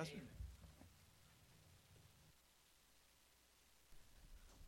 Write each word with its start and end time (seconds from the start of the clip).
Pastor. 0.00 0.16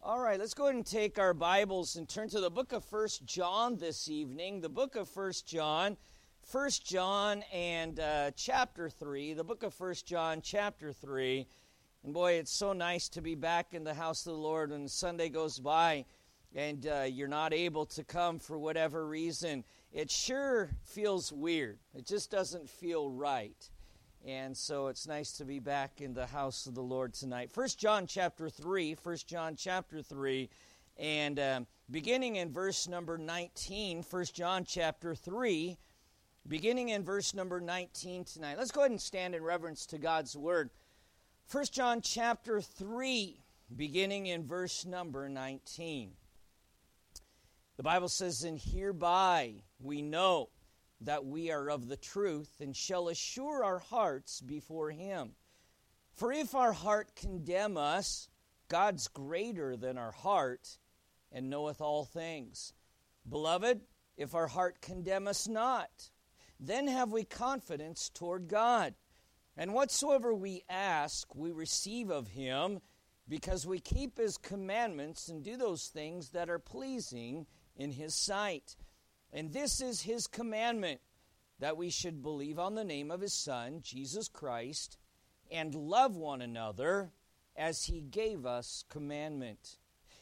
All 0.02 0.20
right, 0.20 0.38
let's 0.38 0.52
go 0.52 0.64
ahead 0.64 0.74
and 0.74 0.84
take 0.84 1.18
our 1.18 1.32
Bibles 1.32 1.96
and 1.96 2.06
turn 2.06 2.28
to 2.28 2.40
the 2.40 2.50
book 2.50 2.74
of 2.74 2.84
First 2.84 3.24
John 3.24 3.78
this 3.78 4.10
evening. 4.10 4.60
The 4.60 4.68
book 4.68 4.94
of 4.94 5.08
First 5.08 5.46
John, 5.46 5.96
First 6.44 6.84
John 6.84 7.44
and 7.50 7.98
uh, 7.98 8.32
chapter 8.36 8.90
3, 8.90 9.32
the 9.32 9.42
book 9.42 9.62
of 9.62 9.72
First 9.72 10.04
John, 10.04 10.42
chapter 10.42 10.92
3. 10.92 11.46
And 12.04 12.12
boy, 12.12 12.32
it's 12.32 12.52
so 12.52 12.74
nice 12.74 13.08
to 13.08 13.22
be 13.22 13.34
back 13.34 13.72
in 13.72 13.84
the 13.84 13.94
house 13.94 14.26
of 14.26 14.34
the 14.34 14.38
Lord 14.38 14.70
when 14.70 14.86
Sunday 14.86 15.30
goes 15.30 15.58
by 15.58 16.04
and 16.54 16.86
uh, 16.86 17.06
you're 17.08 17.26
not 17.26 17.54
able 17.54 17.86
to 17.86 18.04
come 18.04 18.38
for 18.38 18.58
whatever 18.58 19.06
reason. 19.06 19.64
It 19.94 20.10
sure 20.10 20.68
feels 20.84 21.32
weird. 21.32 21.78
It 21.94 22.06
just 22.06 22.30
doesn't 22.30 22.68
feel 22.68 23.08
right. 23.08 23.70
And 24.24 24.56
so 24.56 24.86
it's 24.86 25.08
nice 25.08 25.32
to 25.32 25.44
be 25.44 25.58
back 25.58 26.00
in 26.00 26.14
the 26.14 26.26
house 26.26 26.66
of 26.66 26.76
the 26.76 26.82
Lord 26.82 27.12
tonight. 27.12 27.50
First 27.50 27.76
John 27.76 28.06
chapter 28.06 28.48
3, 28.48 28.94
First 28.94 29.26
John 29.26 29.56
chapter 29.56 30.00
3, 30.00 30.48
and 30.96 31.40
um, 31.40 31.66
beginning 31.90 32.36
in 32.36 32.52
verse 32.52 32.86
number 32.86 33.18
19, 33.18 34.04
First 34.04 34.32
John 34.36 34.64
chapter 34.64 35.16
3, 35.16 35.76
beginning 36.46 36.90
in 36.90 37.02
verse 37.02 37.34
number 37.34 37.60
19 37.60 38.24
tonight. 38.24 38.58
Let's 38.58 38.70
go 38.70 38.82
ahead 38.82 38.92
and 38.92 39.00
stand 39.00 39.34
in 39.34 39.42
reverence 39.42 39.86
to 39.86 39.98
God's 39.98 40.36
word. 40.36 40.70
First 41.46 41.72
John 41.72 42.00
chapter 42.00 42.60
3, 42.60 43.40
beginning 43.74 44.26
in 44.26 44.46
verse 44.46 44.84
number 44.84 45.28
19. 45.28 46.12
The 47.76 47.82
Bible 47.82 48.08
says, 48.08 48.44
And 48.44 48.60
hereby 48.60 49.64
we 49.80 50.00
know 50.00 50.50
that 51.04 51.24
we 51.24 51.50
are 51.50 51.70
of 51.70 51.88
the 51.88 51.96
truth 51.96 52.60
and 52.60 52.76
shall 52.76 53.08
assure 53.08 53.64
our 53.64 53.78
hearts 53.78 54.40
before 54.40 54.90
him. 54.90 55.32
For 56.14 56.32
if 56.32 56.54
our 56.54 56.72
heart 56.72 57.14
condemn 57.16 57.76
us, 57.76 58.28
God's 58.68 59.08
greater 59.08 59.76
than 59.76 59.98
our 59.98 60.12
heart 60.12 60.78
and 61.30 61.50
knoweth 61.50 61.80
all 61.80 62.04
things. 62.04 62.72
Beloved, 63.28 63.80
if 64.16 64.34
our 64.34 64.46
heart 64.46 64.80
condemn 64.80 65.26
us 65.26 65.48
not, 65.48 66.10
then 66.60 66.86
have 66.86 67.12
we 67.12 67.24
confidence 67.24 68.10
toward 68.12 68.48
God. 68.48 68.94
And 69.56 69.74
whatsoever 69.74 70.34
we 70.34 70.62
ask, 70.68 71.34
we 71.34 71.52
receive 71.52 72.10
of 72.10 72.28
him, 72.28 72.80
because 73.28 73.66
we 73.66 73.78
keep 73.78 74.18
his 74.18 74.36
commandments 74.36 75.28
and 75.28 75.42
do 75.42 75.56
those 75.56 75.86
things 75.88 76.30
that 76.30 76.50
are 76.50 76.58
pleasing 76.58 77.46
in 77.76 77.92
his 77.92 78.14
sight. 78.14 78.76
And 79.32 79.52
this 79.52 79.80
is 79.80 80.02
his 80.02 80.26
commandment 80.26 81.00
that 81.58 81.76
we 81.76 81.90
should 81.90 82.22
believe 82.22 82.58
on 82.58 82.74
the 82.74 82.84
name 82.84 83.10
of 83.10 83.20
his 83.20 83.32
Son, 83.32 83.80
Jesus 83.82 84.28
Christ, 84.28 84.98
and 85.50 85.74
love 85.74 86.16
one 86.16 86.42
another 86.42 87.10
as 87.56 87.84
he 87.84 88.00
gave 88.00 88.44
us 88.44 88.84
commandment. 88.88 89.78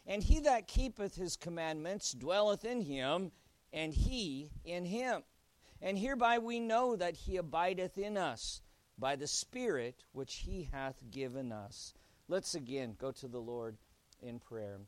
And 0.06 0.22
he 0.22 0.40
that 0.40 0.68
keepeth 0.68 1.16
his 1.16 1.36
commandments 1.36 2.12
dwelleth 2.12 2.64
in 2.64 2.82
him, 2.82 3.32
and 3.72 3.94
he 3.94 4.50
in 4.64 4.84
him. 4.84 5.22
And 5.80 5.98
hereby 5.98 6.38
we 6.38 6.60
know 6.60 6.96
that 6.96 7.16
he 7.16 7.36
abideth 7.36 7.96
in 7.96 8.16
us 8.16 8.60
by 8.98 9.16
the 9.16 9.26
Spirit 9.26 10.04
which 10.12 10.36
he 10.46 10.68
hath 10.72 11.00
given 11.10 11.52
us. 11.52 11.94
Let's 12.28 12.54
again 12.54 12.96
go 12.98 13.12
to 13.12 13.28
the 13.28 13.40
Lord 13.40 13.76
in 14.20 14.38
prayer. 14.38 14.80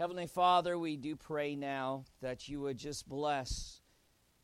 Heavenly 0.00 0.28
Father, 0.28 0.78
we 0.78 0.96
do 0.96 1.14
pray 1.14 1.54
now 1.54 2.06
that 2.22 2.48
you 2.48 2.62
would 2.62 2.78
just 2.78 3.06
bless. 3.06 3.82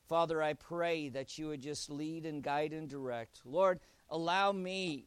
Father, 0.07 0.43
I 0.43 0.53
pray 0.53 1.09
that 1.09 1.39
you 1.39 1.49
would 1.49 1.63
just 1.63 1.89
lead 1.89 2.27
and 2.27 2.43
guide 2.43 2.75
and 2.75 2.87
direct. 2.87 3.41
Lord, 3.43 3.81
allow 4.11 4.53
me, 4.53 5.07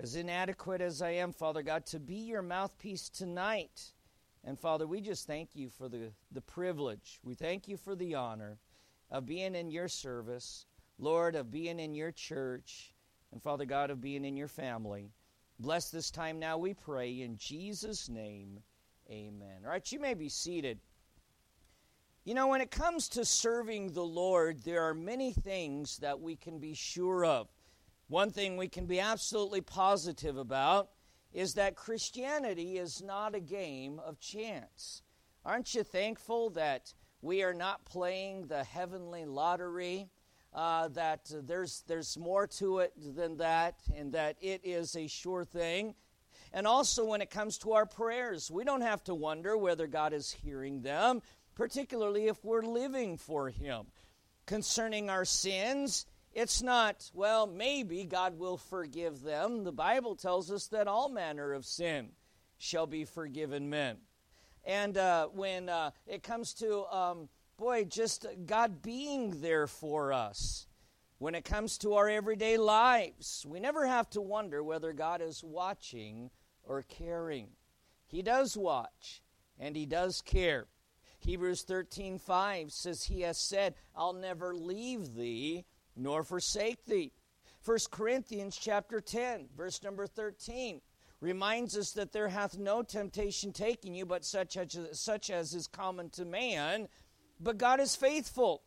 as 0.00 0.16
inadequate 0.16 0.80
as 0.80 1.02
I 1.02 1.10
am, 1.10 1.30
Father 1.30 1.60
God, 1.60 1.84
to 1.88 2.00
be 2.00 2.14
your 2.14 2.40
mouthpiece 2.40 3.10
tonight. 3.10 3.92
And 4.44 4.58
Father, 4.58 4.86
we 4.86 5.02
just 5.02 5.26
thank 5.26 5.50
you 5.54 5.68
for 5.68 5.90
the, 5.90 6.10
the 6.32 6.40
privilege. 6.40 7.20
We 7.22 7.34
thank 7.34 7.68
you 7.68 7.76
for 7.76 7.94
the 7.94 8.14
honor 8.14 8.56
of 9.10 9.26
being 9.26 9.54
in 9.54 9.70
your 9.70 9.88
service, 9.88 10.64
Lord, 10.98 11.34
of 11.34 11.50
being 11.50 11.78
in 11.78 11.94
your 11.94 12.12
church, 12.12 12.94
and 13.30 13.42
Father 13.42 13.66
God, 13.66 13.90
of 13.90 14.00
being 14.00 14.24
in 14.24 14.38
your 14.38 14.48
family. 14.48 15.10
Bless 15.60 15.90
this 15.90 16.10
time 16.10 16.38
now, 16.38 16.56
we 16.56 16.72
pray, 16.72 17.20
in 17.20 17.36
Jesus' 17.36 18.08
name. 18.08 18.62
Amen. 19.10 19.62
All 19.64 19.70
right, 19.70 19.92
you 19.92 20.00
may 20.00 20.14
be 20.14 20.28
seated. 20.28 20.80
You 22.24 22.34
know, 22.34 22.48
when 22.48 22.60
it 22.60 22.72
comes 22.72 23.08
to 23.10 23.24
serving 23.24 23.92
the 23.92 24.02
Lord, 24.04 24.64
there 24.64 24.82
are 24.82 24.94
many 24.94 25.32
things 25.32 25.98
that 25.98 26.20
we 26.20 26.34
can 26.34 26.58
be 26.58 26.74
sure 26.74 27.24
of. 27.24 27.48
One 28.08 28.30
thing 28.30 28.56
we 28.56 28.68
can 28.68 28.86
be 28.86 28.98
absolutely 28.98 29.60
positive 29.60 30.36
about 30.36 30.90
is 31.32 31.54
that 31.54 31.76
Christianity 31.76 32.78
is 32.78 33.00
not 33.00 33.36
a 33.36 33.40
game 33.40 34.00
of 34.04 34.18
chance. 34.18 35.02
Aren't 35.44 35.74
you 35.74 35.84
thankful 35.84 36.50
that 36.50 36.92
we 37.22 37.44
are 37.44 37.54
not 37.54 37.84
playing 37.84 38.48
the 38.48 38.64
heavenly 38.64 39.24
lottery? 39.24 40.08
Uh, 40.52 40.88
that 40.88 41.30
there's, 41.44 41.84
there's 41.86 42.18
more 42.18 42.46
to 42.46 42.78
it 42.78 42.92
than 43.14 43.36
that, 43.36 43.74
and 43.94 44.12
that 44.14 44.36
it 44.40 44.62
is 44.64 44.96
a 44.96 45.06
sure 45.06 45.44
thing. 45.44 45.94
And 46.52 46.66
also, 46.66 47.04
when 47.04 47.20
it 47.20 47.30
comes 47.30 47.58
to 47.58 47.72
our 47.72 47.86
prayers, 47.86 48.50
we 48.50 48.64
don't 48.64 48.82
have 48.82 49.02
to 49.04 49.14
wonder 49.14 49.56
whether 49.56 49.86
God 49.86 50.12
is 50.12 50.30
hearing 50.30 50.82
them, 50.82 51.22
particularly 51.54 52.28
if 52.28 52.44
we're 52.44 52.62
living 52.62 53.16
for 53.18 53.48
Him. 53.48 53.86
Concerning 54.46 55.10
our 55.10 55.24
sins, 55.24 56.06
it's 56.32 56.62
not, 56.62 57.10
well, 57.14 57.46
maybe 57.46 58.04
God 58.04 58.38
will 58.38 58.58
forgive 58.58 59.22
them. 59.22 59.64
The 59.64 59.72
Bible 59.72 60.16
tells 60.16 60.50
us 60.50 60.66
that 60.68 60.86
all 60.86 61.08
manner 61.08 61.52
of 61.52 61.64
sin 61.64 62.10
shall 62.58 62.86
be 62.86 63.04
forgiven 63.04 63.70
men. 63.70 63.96
And 64.64 64.98
uh, 64.98 65.28
when 65.28 65.68
uh, 65.68 65.92
it 66.06 66.22
comes 66.22 66.52
to, 66.54 66.84
um, 66.94 67.28
boy, 67.56 67.84
just 67.84 68.26
God 68.44 68.82
being 68.82 69.40
there 69.40 69.66
for 69.66 70.12
us, 70.12 70.66
when 71.18 71.34
it 71.34 71.44
comes 71.44 71.78
to 71.78 71.94
our 71.94 72.08
everyday 72.08 72.58
lives, 72.58 73.44
we 73.48 73.58
never 73.58 73.86
have 73.86 74.10
to 74.10 74.20
wonder 74.20 74.62
whether 74.62 74.92
God 74.92 75.22
is 75.22 75.42
watching 75.42 76.30
or 76.62 76.82
caring. 76.82 77.48
He 78.06 78.22
does 78.22 78.56
watch 78.56 79.22
and 79.58 79.74
he 79.74 79.86
does 79.86 80.20
care. 80.20 80.66
Hebrews 81.18 81.64
13:5 81.64 82.70
says 82.70 83.04
he 83.04 83.22
has 83.22 83.38
said, 83.38 83.74
"I'll 83.94 84.12
never 84.12 84.54
leave 84.54 85.14
thee 85.14 85.64
nor 85.96 86.22
forsake 86.22 86.84
thee." 86.84 87.12
1 87.64 87.90
Corinthians 87.90 88.56
chapter 88.56 89.00
10, 89.00 89.48
verse 89.56 89.82
number 89.82 90.06
13 90.06 90.82
reminds 91.20 91.76
us 91.76 91.92
that 91.92 92.12
there 92.12 92.28
hath 92.28 92.58
no 92.58 92.82
temptation 92.82 93.52
taken 93.52 93.94
you 93.94 94.04
but 94.04 94.24
such 94.24 94.56
as, 94.56 94.78
such 94.92 95.30
as 95.30 95.54
is 95.54 95.66
common 95.66 96.10
to 96.10 96.24
man, 96.24 96.88
but 97.40 97.58
God 97.58 97.80
is 97.80 97.96
faithful, 97.96 98.62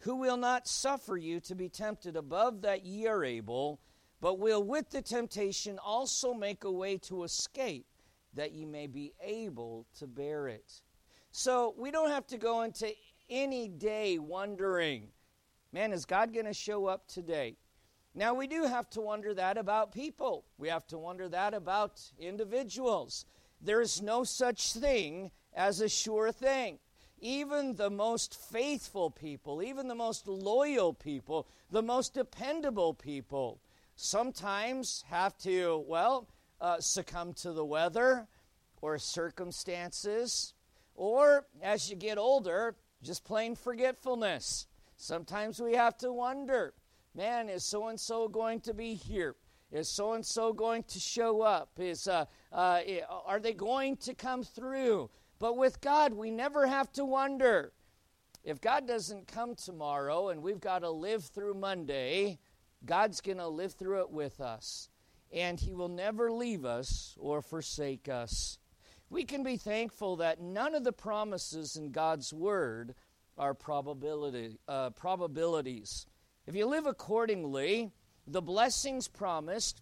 who 0.00 0.16
will 0.16 0.36
not 0.36 0.68
suffer 0.68 1.16
you 1.16 1.40
to 1.40 1.54
be 1.54 1.68
tempted 1.68 2.16
above 2.16 2.62
that 2.62 2.84
ye 2.84 3.06
are 3.06 3.24
able, 3.24 3.80
but 4.20 4.38
will 4.38 4.62
with 4.62 4.90
the 4.90 5.02
temptation 5.02 5.78
also 5.78 6.34
make 6.34 6.64
a 6.64 6.70
way 6.70 6.96
to 6.98 7.24
escape, 7.24 7.86
that 8.34 8.52
ye 8.52 8.64
may 8.64 8.86
be 8.86 9.12
able 9.22 9.86
to 9.98 10.06
bear 10.06 10.48
it. 10.48 10.82
So 11.32 11.74
we 11.76 11.90
don't 11.90 12.10
have 12.10 12.26
to 12.28 12.38
go 12.38 12.62
into 12.62 12.92
any 13.28 13.68
day 13.68 14.18
wondering, 14.18 15.08
man, 15.72 15.92
is 15.92 16.04
God 16.04 16.32
going 16.32 16.46
to 16.46 16.54
show 16.54 16.86
up 16.86 17.06
today? 17.08 17.56
Now, 18.14 18.34
we 18.34 18.46
do 18.46 18.64
have 18.64 18.88
to 18.90 19.00
wonder 19.00 19.34
that 19.34 19.58
about 19.58 19.92
people. 19.92 20.44
We 20.56 20.68
have 20.68 20.86
to 20.88 20.98
wonder 20.98 21.28
that 21.28 21.54
about 21.54 22.00
individuals. 22.18 23.26
There's 23.60 24.02
no 24.02 24.24
such 24.24 24.72
thing 24.72 25.30
as 25.54 25.80
a 25.80 25.88
sure 25.88 26.32
thing. 26.32 26.78
Even 27.20 27.74
the 27.74 27.90
most 27.90 28.34
faithful 28.50 29.10
people, 29.10 29.62
even 29.62 29.88
the 29.88 29.94
most 29.94 30.28
loyal 30.28 30.92
people, 30.94 31.48
the 31.70 31.82
most 31.82 32.14
dependable 32.14 32.94
people, 32.94 33.60
sometimes 33.96 35.04
have 35.08 35.36
to, 35.38 35.84
well, 35.86 36.28
uh, 36.60 36.80
succumb 36.80 37.32
to 37.32 37.52
the 37.52 37.64
weather 37.64 38.26
or 38.80 38.98
circumstances, 38.98 40.54
or 40.94 41.46
as 41.62 41.90
you 41.90 41.96
get 41.96 42.18
older, 42.18 42.76
just 43.02 43.24
plain 43.24 43.56
forgetfulness. 43.56 44.66
Sometimes 44.96 45.60
we 45.60 45.74
have 45.74 45.96
to 45.98 46.12
wonder 46.12 46.74
man, 47.18 47.48
is 47.48 47.64
so 47.64 47.88
and 47.88 47.98
so 47.98 48.28
going 48.28 48.60
to 48.60 48.72
be 48.72 48.94
here? 48.94 49.34
Is 49.72 49.88
so 49.88 50.12
and 50.12 50.24
so 50.24 50.52
going 50.52 50.84
to 50.84 51.00
show 51.00 51.42
up? 51.42 51.70
Is, 51.78 52.06
uh, 52.06 52.24
uh, 52.52 52.80
are 53.26 53.40
they 53.40 53.52
going 53.52 53.96
to 53.98 54.14
come 54.14 54.44
through? 54.44 55.10
But 55.38 55.56
with 55.56 55.80
God, 55.80 56.14
we 56.14 56.30
never 56.30 56.66
have 56.66 56.92
to 56.92 57.04
wonder. 57.04 57.72
If 58.42 58.60
God 58.60 58.86
doesn't 58.86 59.28
come 59.28 59.54
tomorrow 59.54 60.28
and 60.28 60.42
we've 60.42 60.60
got 60.60 60.80
to 60.80 60.90
live 60.90 61.24
through 61.24 61.54
Monday, 61.54 62.38
God's 62.84 63.20
going 63.20 63.38
to 63.38 63.48
live 63.48 63.74
through 63.74 64.00
it 64.02 64.10
with 64.10 64.40
us, 64.40 64.88
and 65.32 65.58
He 65.58 65.74
will 65.74 65.88
never 65.88 66.32
leave 66.32 66.64
us 66.64 67.16
or 67.18 67.42
forsake 67.42 68.08
us. 68.08 68.58
We 69.10 69.24
can 69.24 69.42
be 69.42 69.56
thankful 69.56 70.16
that 70.16 70.40
none 70.40 70.74
of 70.74 70.84
the 70.84 70.92
promises 70.92 71.76
in 71.76 71.92
God's 71.92 72.32
Word 72.32 72.94
are 73.36 73.54
probability, 73.54 74.58
uh, 74.66 74.90
probabilities. 74.90 76.06
If 76.46 76.54
you 76.54 76.66
live 76.66 76.86
accordingly, 76.86 77.92
the 78.26 78.42
blessings 78.42 79.08
promised 79.08 79.80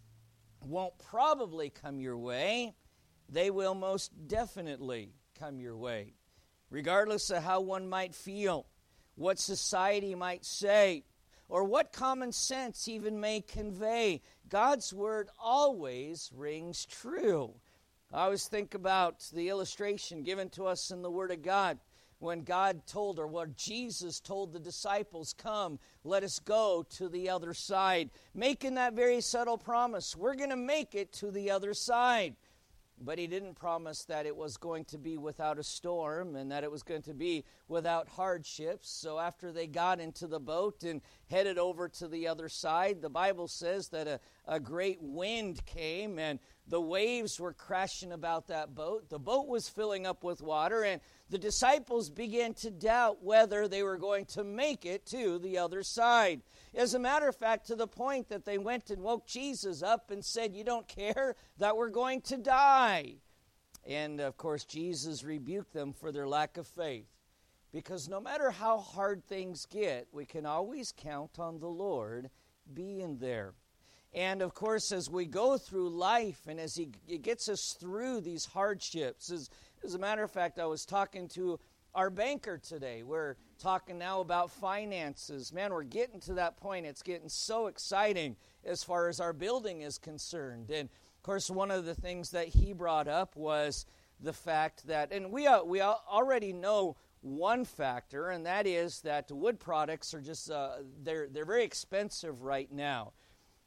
won't 0.64 0.98
probably 0.98 1.70
come 1.70 2.00
your 2.00 2.18
way, 2.18 2.74
they 3.28 3.50
will 3.50 3.74
most 3.74 4.12
definitely 4.28 5.12
come 5.38 5.60
your 5.60 5.76
way. 5.76 6.14
Regardless 6.70 7.30
of 7.30 7.42
how 7.42 7.60
one 7.60 7.88
might 7.88 8.14
feel, 8.14 8.66
what 9.14 9.38
society 9.38 10.14
might 10.14 10.44
say, 10.44 11.04
or 11.48 11.64
what 11.64 11.92
common 11.92 12.32
sense 12.32 12.88
even 12.88 13.20
may 13.20 13.40
convey, 13.40 14.20
God's 14.48 14.92
word 14.92 15.28
always 15.38 16.30
rings 16.34 16.84
true. 16.86 17.54
I 18.12 18.24
always 18.24 18.48
think 18.48 18.74
about 18.74 19.24
the 19.32 19.48
illustration 19.48 20.22
given 20.22 20.48
to 20.50 20.66
us 20.66 20.90
in 20.90 21.02
the 21.02 21.10
Word 21.10 21.30
of 21.30 21.42
God 21.42 21.78
when 22.18 22.42
God 22.42 22.86
told, 22.86 23.18
or 23.18 23.26
what 23.26 23.56
Jesus 23.56 24.20
told 24.20 24.52
the 24.52 24.58
disciples, 24.58 25.34
Come, 25.36 25.78
let 26.02 26.22
us 26.22 26.38
go 26.38 26.84
to 26.96 27.08
the 27.08 27.28
other 27.28 27.52
side, 27.52 28.10
making 28.34 28.74
that 28.74 28.94
very 28.94 29.20
subtle 29.20 29.58
promise. 29.58 30.16
We're 30.16 30.34
going 30.34 30.50
to 30.50 30.56
make 30.56 30.94
it 30.94 31.12
to 31.14 31.30
the 31.30 31.50
other 31.50 31.74
side. 31.74 32.36
But 32.98 33.18
he 33.18 33.26
didn't 33.26 33.54
promise 33.54 34.04
that 34.04 34.24
it 34.24 34.34
was 34.34 34.56
going 34.56 34.86
to 34.86 34.98
be 34.98 35.18
without 35.18 35.58
a 35.58 35.62
storm 35.62 36.34
and 36.34 36.50
that 36.50 36.64
it 36.64 36.70
was 36.70 36.82
going 36.82 37.02
to 37.02 37.14
be 37.14 37.44
without 37.68 38.08
hardships. 38.08 38.88
So 38.88 39.18
after 39.18 39.52
they 39.52 39.66
got 39.66 40.00
into 40.00 40.26
the 40.26 40.40
boat 40.40 40.82
and 40.82 41.02
headed 41.28 41.58
over 41.58 41.88
to 41.88 42.08
the 42.08 42.28
other 42.28 42.48
side, 42.48 43.02
the 43.02 43.10
Bible 43.10 43.48
says 43.48 43.88
that 43.88 44.06
a, 44.06 44.20
a 44.46 44.60
great 44.60 44.98
wind 45.00 45.64
came 45.66 46.18
and 46.18 46.38
the 46.68 46.80
waves 46.80 47.38
were 47.38 47.52
crashing 47.52 48.12
about 48.12 48.48
that 48.48 48.74
boat. 48.74 49.08
The 49.08 49.18
boat 49.18 49.46
was 49.46 49.68
filling 49.68 50.04
up 50.04 50.24
with 50.24 50.42
water, 50.42 50.82
and 50.82 51.00
the 51.30 51.38
disciples 51.38 52.10
began 52.10 52.54
to 52.54 52.70
doubt 52.70 53.22
whether 53.22 53.68
they 53.68 53.84
were 53.84 53.98
going 53.98 54.24
to 54.26 54.42
make 54.42 54.84
it 54.84 55.06
to 55.06 55.38
the 55.38 55.58
other 55.58 55.84
side. 55.84 56.42
As 56.74 56.94
a 56.94 56.98
matter 56.98 57.28
of 57.28 57.36
fact, 57.36 57.68
to 57.68 57.76
the 57.76 57.86
point 57.86 58.28
that 58.30 58.44
they 58.44 58.58
went 58.58 58.90
and 58.90 59.02
woke 59.02 59.26
Jesus 59.26 59.82
up 59.82 60.10
and 60.10 60.24
said, 60.24 60.56
You 60.56 60.64
don't 60.64 60.88
care 60.88 61.36
that 61.58 61.76
we're 61.76 61.90
going 61.90 62.20
to 62.22 62.36
die. 62.36 63.14
And 63.86 64.20
of 64.20 64.36
course, 64.36 64.64
Jesus 64.64 65.22
rebuked 65.22 65.72
them 65.72 65.92
for 65.92 66.10
their 66.10 66.26
lack 66.26 66.56
of 66.56 66.66
faith. 66.66 67.06
Because 67.76 68.08
no 68.08 68.22
matter 68.22 68.50
how 68.50 68.78
hard 68.78 69.22
things 69.22 69.66
get, 69.66 70.08
we 70.10 70.24
can 70.24 70.46
always 70.46 70.94
count 70.96 71.38
on 71.38 71.58
the 71.58 71.68
Lord 71.68 72.30
being 72.72 73.18
there. 73.18 73.52
And 74.14 74.40
of 74.40 74.54
course, 74.54 74.92
as 74.92 75.10
we 75.10 75.26
go 75.26 75.58
through 75.58 75.90
life 75.90 76.40
and 76.48 76.58
as 76.58 76.74
He 76.74 76.86
gets 76.86 77.50
us 77.50 77.76
through 77.78 78.22
these 78.22 78.46
hardships, 78.46 79.30
as, 79.30 79.50
as 79.84 79.94
a 79.94 79.98
matter 79.98 80.22
of 80.22 80.30
fact, 80.30 80.58
I 80.58 80.64
was 80.64 80.86
talking 80.86 81.28
to 81.34 81.60
our 81.94 82.08
banker 82.08 82.56
today. 82.56 83.02
We're 83.02 83.36
talking 83.58 83.98
now 83.98 84.22
about 84.22 84.50
finances. 84.50 85.52
Man, 85.52 85.70
we're 85.70 85.82
getting 85.82 86.20
to 86.20 86.32
that 86.32 86.56
point. 86.56 86.86
It's 86.86 87.02
getting 87.02 87.28
so 87.28 87.66
exciting 87.66 88.36
as 88.64 88.82
far 88.82 89.08
as 89.08 89.20
our 89.20 89.34
building 89.34 89.82
is 89.82 89.98
concerned. 89.98 90.70
And 90.70 90.88
of 90.88 91.22
course, 91.22 91.50
one 91.50 91.70
of 91.70 91.84
the 91.84 91.94
things 91.94 92.30
that 92.30 92.48
he 92.48 92.72
brought 92.72 93.06
up 93.06 93.36
was 93.36 93.84
the 94.18 94.32
fact 94.32 94.86
that, 94.86 95.12
and 95.12 95.30
we, 95.30 95.46
uh, 95.46 95.62
we 95.62 95.82
already 95.82 96.54
know 96.54 96.96
one 97.26 97.64
factor, 97.64 98.30
and 98.30 98.46
that 98.46 98.66
is 98.66 99.00
that 99.02 99.30
wood 99.30 99.58
products 99.58 100.14
are 100.14 100.20
just, 100.20 100.50
uh, 100.50 100.76
they're, 101.02 101.28
they're 101.28 101.44
very 101.44 101.64
expensive 101.64 102.42
right 102.42 102.70
now. 102.70 103.12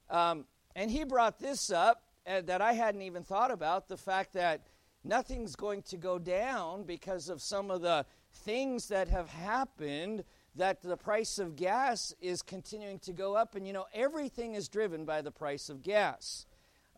Um, 0.10 0.46
and 0.76 0.90
he 0.90 1.04
brought 1.04 1.40
this 1.40 1.72
up 1.72 2.04
uh, 2.26 2.42
that 2.42 2.62
I 2.62 2.74
hadn't 2.74 3.02
even 3.02 3.24
thought 3.24 3.52
about 3.52 3.88
the 3.88 3.98
fact 3.98 4.34
that 4.34 4.68
nothing's 5.04 5.56
going 5.56 5.82
to 5.84 5.98
go 5.98 6.20
down 6.20 6.84
because 6.84 7.30
of 7.30 7.42
some 7.42 7.72
of 7.72 7.82
the 7.82 8.06
things 8.32 8.88
that 8.88 9.08
have 9.08 9.30
happened 9.30 10.24
that 10.56 10.82
the 10.82 10.98
price 10.98 11.40
of 11.40 11.56
gas 11.56 12.14
is 12.22 12.42
continuing 12.42 13.00
to 13.00 13.14
go 13.14 13.36
up 13.36 13.56
and 13.56 13.66
you 13.66 13.74
know 13.74 13.86
everything 13.94 14.56
is 14.56 14.68
driven 14.68 15.06
by 15.06 15.22
the 15.22 15.32
price 15.32 15.70
of 15.70 15.82
gas 15.82 16.46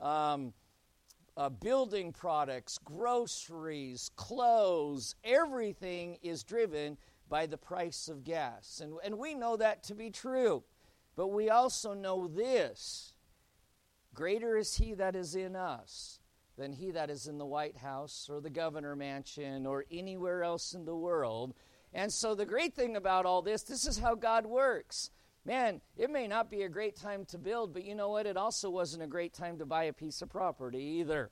um, 0.02 0.54
uh, 1.38 1.50
building 1.50 2.12
products 2.12 2.78
groceries 2.84 4.12
clothes 4.16 5.16
everything 5.24 6.18
is 6.22 6.44
driven 6.44 6.98
by 7.30 7.46
the 7.46 7.58
price 7.58 8.08
of 8.08 8.24
gas 8.24 8.82
and, 8.84 8.94
and 9.04 9.18
we 9.18 9.34
know 9.34 9.56
that 9.56 9.84
to 9.84 9.96
be 9.96 10.10
true 10.10 10.64
but 11.16 11.28
we 11.28 11.50
also 11.50 11.94
know 11.94 12.28
this 12.28 13.14
greater 14.14 14.58
is 14.58 14.76
he 14.76 14.94
that 14.94 15.16
is 15.16 15.36
in 15.36 15.56
us 15.56 16.20
than 16.58 16.74
he 16.74 16.92
that 16.92 17.10
is 17.10 17.28
in 17.28 17.38
the 17.38 17.46
White 17.46 17.78
House 17.78 18.28
or 18.30 18.40
the 18.40 18.50
governor 18.50 18.96
mansion 18.96 19.66
or 19.66 19.86
anywhere 19.92 20.44
else 20.44 20.74
in 20.74 20.86
the 20.86 20.96
world. 20.96 21.54
And 21.94 22.12
so, 22.12 22.36
the 22.36 22.46
great 22.46 22.74
thing 22.74 22.96
about 22.96 23.26
all 23.26 23.42
this, 23.42 23.64
this 23.64 23.88
is 23.88 23.98
how 23.98 24.16
God 24.16 24.46
works. 24.46 25.10
Man, 25.44 25.82
it 25.98 26.12
may 26.12 26.28
not 26.28 26.52
be 26.52 26.64
a 26.64 26.70
great 26.70 26.96
time 26.96 27.26
to 27.26 27.38
build, 27.40 27.74
but 27.74 27.84
you 27.84 27.96
know 27.96 28.10
what? 28.10 28.28
It 28.28 28.38
also 28.38 28.70
wasn't 28.70 29.02
a 29.02 29.08
great 29.08 29.34
time 29.34 29.58
to 29.58 29.66
buy 29.66 29.86
a 29.86 29.94
piece 29.94 30.22
of 30.22 30.30
property 30.30 30.84
either. 31.00 31.32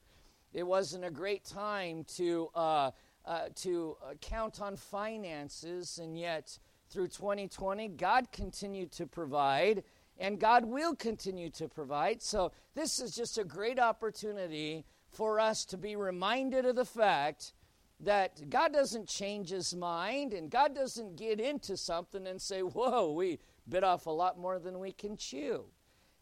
It 0.52 0.64
wasn't 0.64 1.06
a 1.06 1.12
great 1.12 1.46
time 1.46 2.06
to, 2.16 2.50
uh, 2.56 2.92
uh, 3.24 3.50
to 3.58 3.98
uh, 4.04 4.14
count 4.20 4.62
on 4.62 4.78
finances, 4.78 6.00
and 6.00 6.18
yet 6.18 6.58
through 6.90 7.10
2020, 7.10 7.88
God 7.90 8.32
continued 8.32 8.92
to 8.94 9.06
provide, 9.06 9.84
and 10.18 10.40
God 10.40 10.66
will 10.66 10.96
continue 10.96 11.52
to 11.52 11.68
provide. 11.68 12.24
So, 12.24 12.52
this 12.74 13.00
is 13.00 13.16
just 13.16 13.38
a 13.38 13.44
great 13.44 13.78
opportunity 13.78 14.86
for 15.12 15.40
us 15.40 15.66
to 15.66 15.78
be 15.78 15.96
reminded 15.96 16.66
of 16.66 16.76
the 16.76 16.86
fact 16.86 17.54
that 18.00 18.50
God 18.50 18.74
doesn't 18.74 19.08
change 19.08 19.50
his 19.50 19.76
mind, 19.76 20.34
and 20.34 20.50
God 20.50 20.74
doesn't 20.74 21.16
get 21.16 21.40
into 21.40 21.78
something 21.78 22.26
and 22.26 22.42
say, 22.42 22.62
Whoa, 22.62 23.12
we 23.12 23.40
bit 23.70 23.84
off 23.84 24.06
a 24.06 24.12
lot 24.12 24.38
more 24.38 24.60
than 24.60 24.80
we 24.80 24.92
can 24.92 25.18
chew. 25.18 25.66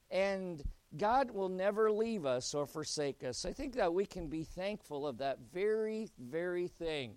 And 0.10 0.64
God 0.96 1.32
will 1.32 1.50
never 1.50 1.92
leave 1.92 2.26
us 2.26 2.54
or 2.54 2.66
forsake 2.66 3.24
us. 3.24 3.46
I 3.46 3.52
think 3.52 3.76
that 3.76 3.94
we 3.94 4.06
can 4.06 4.28
be 4.28 4.44
thankful 4.44 5.06
of 5.06 5.18
that 5.18 5.40
very, 5.54 6.10
very 6.18 6.68
thing. 6.68 7.16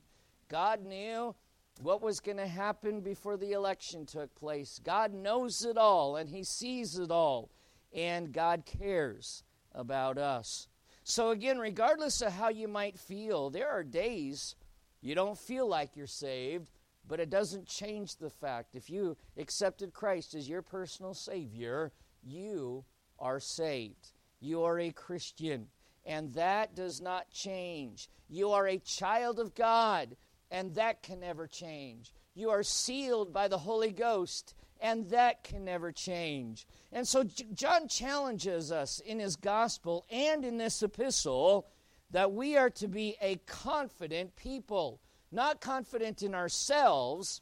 God 0.49 0.85
knew 0.85 1.35
what 1.83 2.03
was 2.03 2.21
going 2.21 2.37
to 2.37 2.47
happen 2.47 3.01
before 3.01 3.37
the 3.37 3.53
election 3.53 4.05
took 4.07 4.35
place. 4.35 4.81
God 4.83 5.15
knows 5.15 5.65
it 5.65 5.79
all 5.79 6.17
and 6.17 6.29
He 6.29 6.45
sees 6.45 6.99
it 6.99 7.11
all, 7.11 7.51
and 7.95 8.33
God 8.33 8.65
cares 8.67 9.45
about 9.75 10.19
us. 10.19 10.69
So, 11.05 11.31
again, 11.31 11.59
regardless 11.59 12.21
of 12.21 12.33
how 12.33 12.51
you 12.51 12.69
might 12.69 12.99
feel, 12.99 13.51
there 13.51 13.71
are 13.71 13.83
days 13.83 14.57
you 15.01 15.15
don't 15.15 15.39
feel 15.39 15.67
like 15.67 15.97
you're 15.97 16.07
saved, 16.07 16.80
but 17.07 17.21
it 17.21 17.31
doesn't 17.31 17.67
change 17.67 18.17
the 18.17 18.31
fact 18.31 18.75
if 18.75 18.91
you 18.91 19.17
accepted 19.37 19.93
Christ 19.93 20.35
as 20.35 20.49
your 20.49 20.63
personal 20.63 21.15
Savior, 21.15 21.93
you 22.23 22.85
are 23.19 23.41
saved. 23.41 24.13
You 24.41 24.63
are 24.63 24.79
a 24.79 24.91
Christian, 24.91 25.69
and 26.05 26.33
that 26.35 26.75
does 26.75 27.01
not 27.01 27.31
change. 27.31 28.09
You 28.29 28.51
are 28.51 28.67
a 28.67 28.79
child 28.79 29.39
of 29.39 29.55
God 29.55 30.17
and 30.51 30.75
that 30.75 31.03
can 31.03 31.21
never 31.21 31.47
change. 31.47 32.13
You 32.35 32.51
are 32.51 32.63
sealed 32.63 33.33
by 33.33 33.49
the 33.49 33.59
Holy 33.59 33.93
Ghost, 33.93 34.55
and 34.81 35.09
that 35.11 35.45
can 35.45 35.65
never 35.65 35.93
change. 35.93 36.67
And 36.93 37.07
so 37.07 37.25
John 37.55 37.87
challenges 37.89 38.73
us 38.73 39.01
in 39.01 39.19
his 39.19 39.37
gospel 39.37 40.05
and 40.11 40.45
in 40.45 40.59
this 40.59 40.83
epistle 40.83 41.69
that 42.11 42.33
we 42.33 42.57
are 42.57 42.71
to 42.71 42.89
be 42.89 43.17
a 43.21 43.37
confident 43.47 44.35
people, 44.35 45.01
not 45.33 45.61
confident 45.61 46.23
in 46.23 46.35
ourselves, 46.35 47.41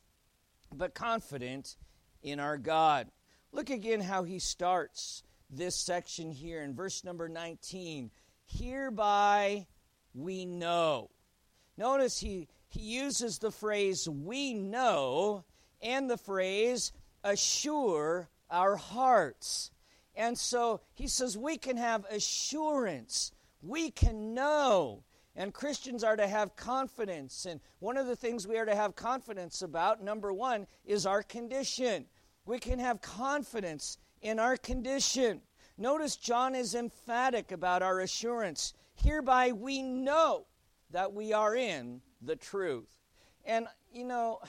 but 0.74 0.94
confident 0.94 1.76
in 2.22 2.40
our 2.40 2.58
God. 2.58 3.08
Look 3.52 3.70
again 3.70 4.00
how 4.00 4.24
he 4.24 4.38
starts 4.38 5.22
this 5.50 5.74
section 5.74 6.30
here 6.30 6.62
in 6.62 6.74
verse 6.74 7.04
number 7.04 7.28
19. 7.28 8.10
Hereby 8.46 9.66
we 10.14 10.44
know. 10.44 11.10
Notice 11.76 12.18
he 12.18 12.48
he 12.68 12.80
uses 12.80 13.38
the 13.38 13.50
phrase 13.50 14.08
we 14.08 14.52
know 14.52 15.44
and 15.80 16.10
the 16.10 16.18
phrase 16.18 16.92
assure 17.24 18.28
our 18.50 18.76
hearts. 18.76 19.70
And 20.14 20.36
so 20.36 20.80
he 20.94 21.06
says 21.06 21.38
we 21.38 21.56
can 21.56 21.76
have 21.76 22.04
assurance, 22.10 23.32
we 23.62 23.90
can 23.90 24.34
know. 24.34 25.04
And 25.38 25.54
Christians 25.54 26.02
are 26.02 26.16
to 26.16 26.26
have 26.26 26.56
confidence. 26.56 27.46
And 27.46 27.60
one 27.78 27.96
of 27.96 28.08
the 28.08 28.16
things 28.16 28.48
we 28.48 28.58
are 28.58 28.66
to 28.66 28.74
have 28.74 28.96
confidence 28.96 29.62
about, 29.62 30.02
number 30.02 30.32
one, 30.32 30.66
is 30.84 31.06
our 31.06 31.22
condition. 31.22 32.06
We 32.44 32.58
can 32.58 32.80
have 32.80 33.00
confidence 33.00 33.98
in 34.20 34.40
our 34.40 34.56
condition. 34.56 35.40
Notice 35.78 36.16
John 36.16 36.56
is 36.56 36.74
emphatic 36.74 37.52
about 37.52 37.84
our 37.84 38.00
assurance. 38.00 38.74
Hereby 38.96 39.52
we 39.52 39.80
know 39.80 40.46
that 40.90 41.12
we 41.12 41.32
are 41.32 41.54
in 41.54 42.02
the 42.20 42.34
truth. 42.34 42.98
And, 43.44 43.68
you 43.92 44.04
know, 44.04 44.40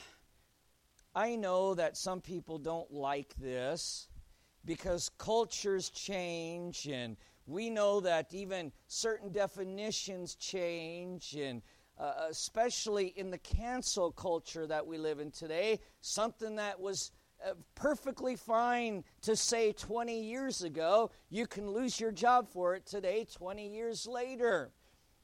I 1.13 1.35
know 1.35 1.75
that 1.75 1.97
some 1.97 2.19
people 2.19 2.57
don't 2.57 2.91
like 2.91 3.35
this 3.35 4.07
because 4.65 5.11
cultures 5.19 5.91
change 5.91 6.87
and 6.87 7.15
we 7.49 7.69
know 7.69 7.99
that 7.99 8.33
even 8.33 8.71
certain 8.87 9.31
definitions 9.31 10.35
change 10.35 11.35
and 11.35 11.61
uh, 11.99 12.13
especially 12.29 13.07
in 13.17 13.29
the 13.29 13.37
cancel 13.39 14.11
culture 14.11 14.65
that 14.65 14.85
we 14.85 14.97
live 14.97 15.19
in 15.19 15.31
today 15.31 15.79
something 16.01 16.55
that 16.55 16.79
was 16.79 17.11
uh, 17.45 17.53
perfectly 17.73 18.35
fine 18.35 19.01
to 19.21 19.33
say 19.33 19.71
20 19.71 20.19
years 20.19 20.61
ago. 20.61 21.09
You 21.29 21.47
can 21.47 21.71
lose 21.71 21.97
your 21.97 22.11
job 22.11 22.49
for 22.49 22.75
it 22.75 22.85
today, 22.85 23.25
20 23.33 23.65
years 23.69 24.05
later. 24.05 24.71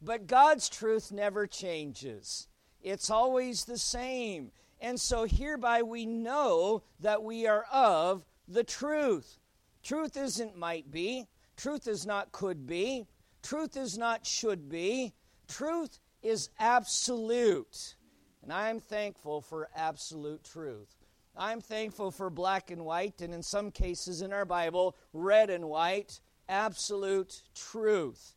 But 0.01 0.25
God's 0.27 0.70
truth 0.70 1.12
never 1.12 1.46
changes, 1.46 2.48
it's 2.82 3.10
always 3.10 3.65
the 3.65 3.77
same. 3.77 4.51
And 4.82 5.00
so 5.00 5.25
hereby 5.25 5.84
we 5.84 6.05
know 6.05 6.84
that 7.00 7.24
we 7.24 7.48
are 7.48 7.65
of 7.72 8.25
the 8.48 8.63
truth. 8.63 9.39
Truth 9.84 10.17
isn't 10.17 10.58
might 10.58 10.91
be, 10.91 11.27
truth 11.57 11.88
is 11.88 12.05
not 12.05 12.31
could 12.31 12.65
be, 12.65 13.07
truth 13.41 13.77
is 13.77 13.97
not 13.97 14.25
should 14.25 14.69
be. 14.69 15.13
Truth 15.47 16.00
is 16.24 16.50
absolute. 16.59 17.95
And 18.41 18.51
I'm 18.51 18.79
thankful 18.79 19.41
for 19.41 19.69
absolute 19.75 20.43
truth. 20.43 20.95
I'm 21.38 21.62
thankful 21.62 22.12
for 22.12 22.29
black 22.29 22.71
and 22.71 22.85
white, 22.85 23.21
and 23.21 23.33
in 23.33 23.43
some 23.43 23.69
cases 23.71 24.21
in 24.21 24.31
our 24.31 24.45
Bible, 24.45 24.95
red 25.13 25.50
and 25.50 25.67
white, 25.67 26.21
absolute 26.47 27.41
truth. 27.53 28.35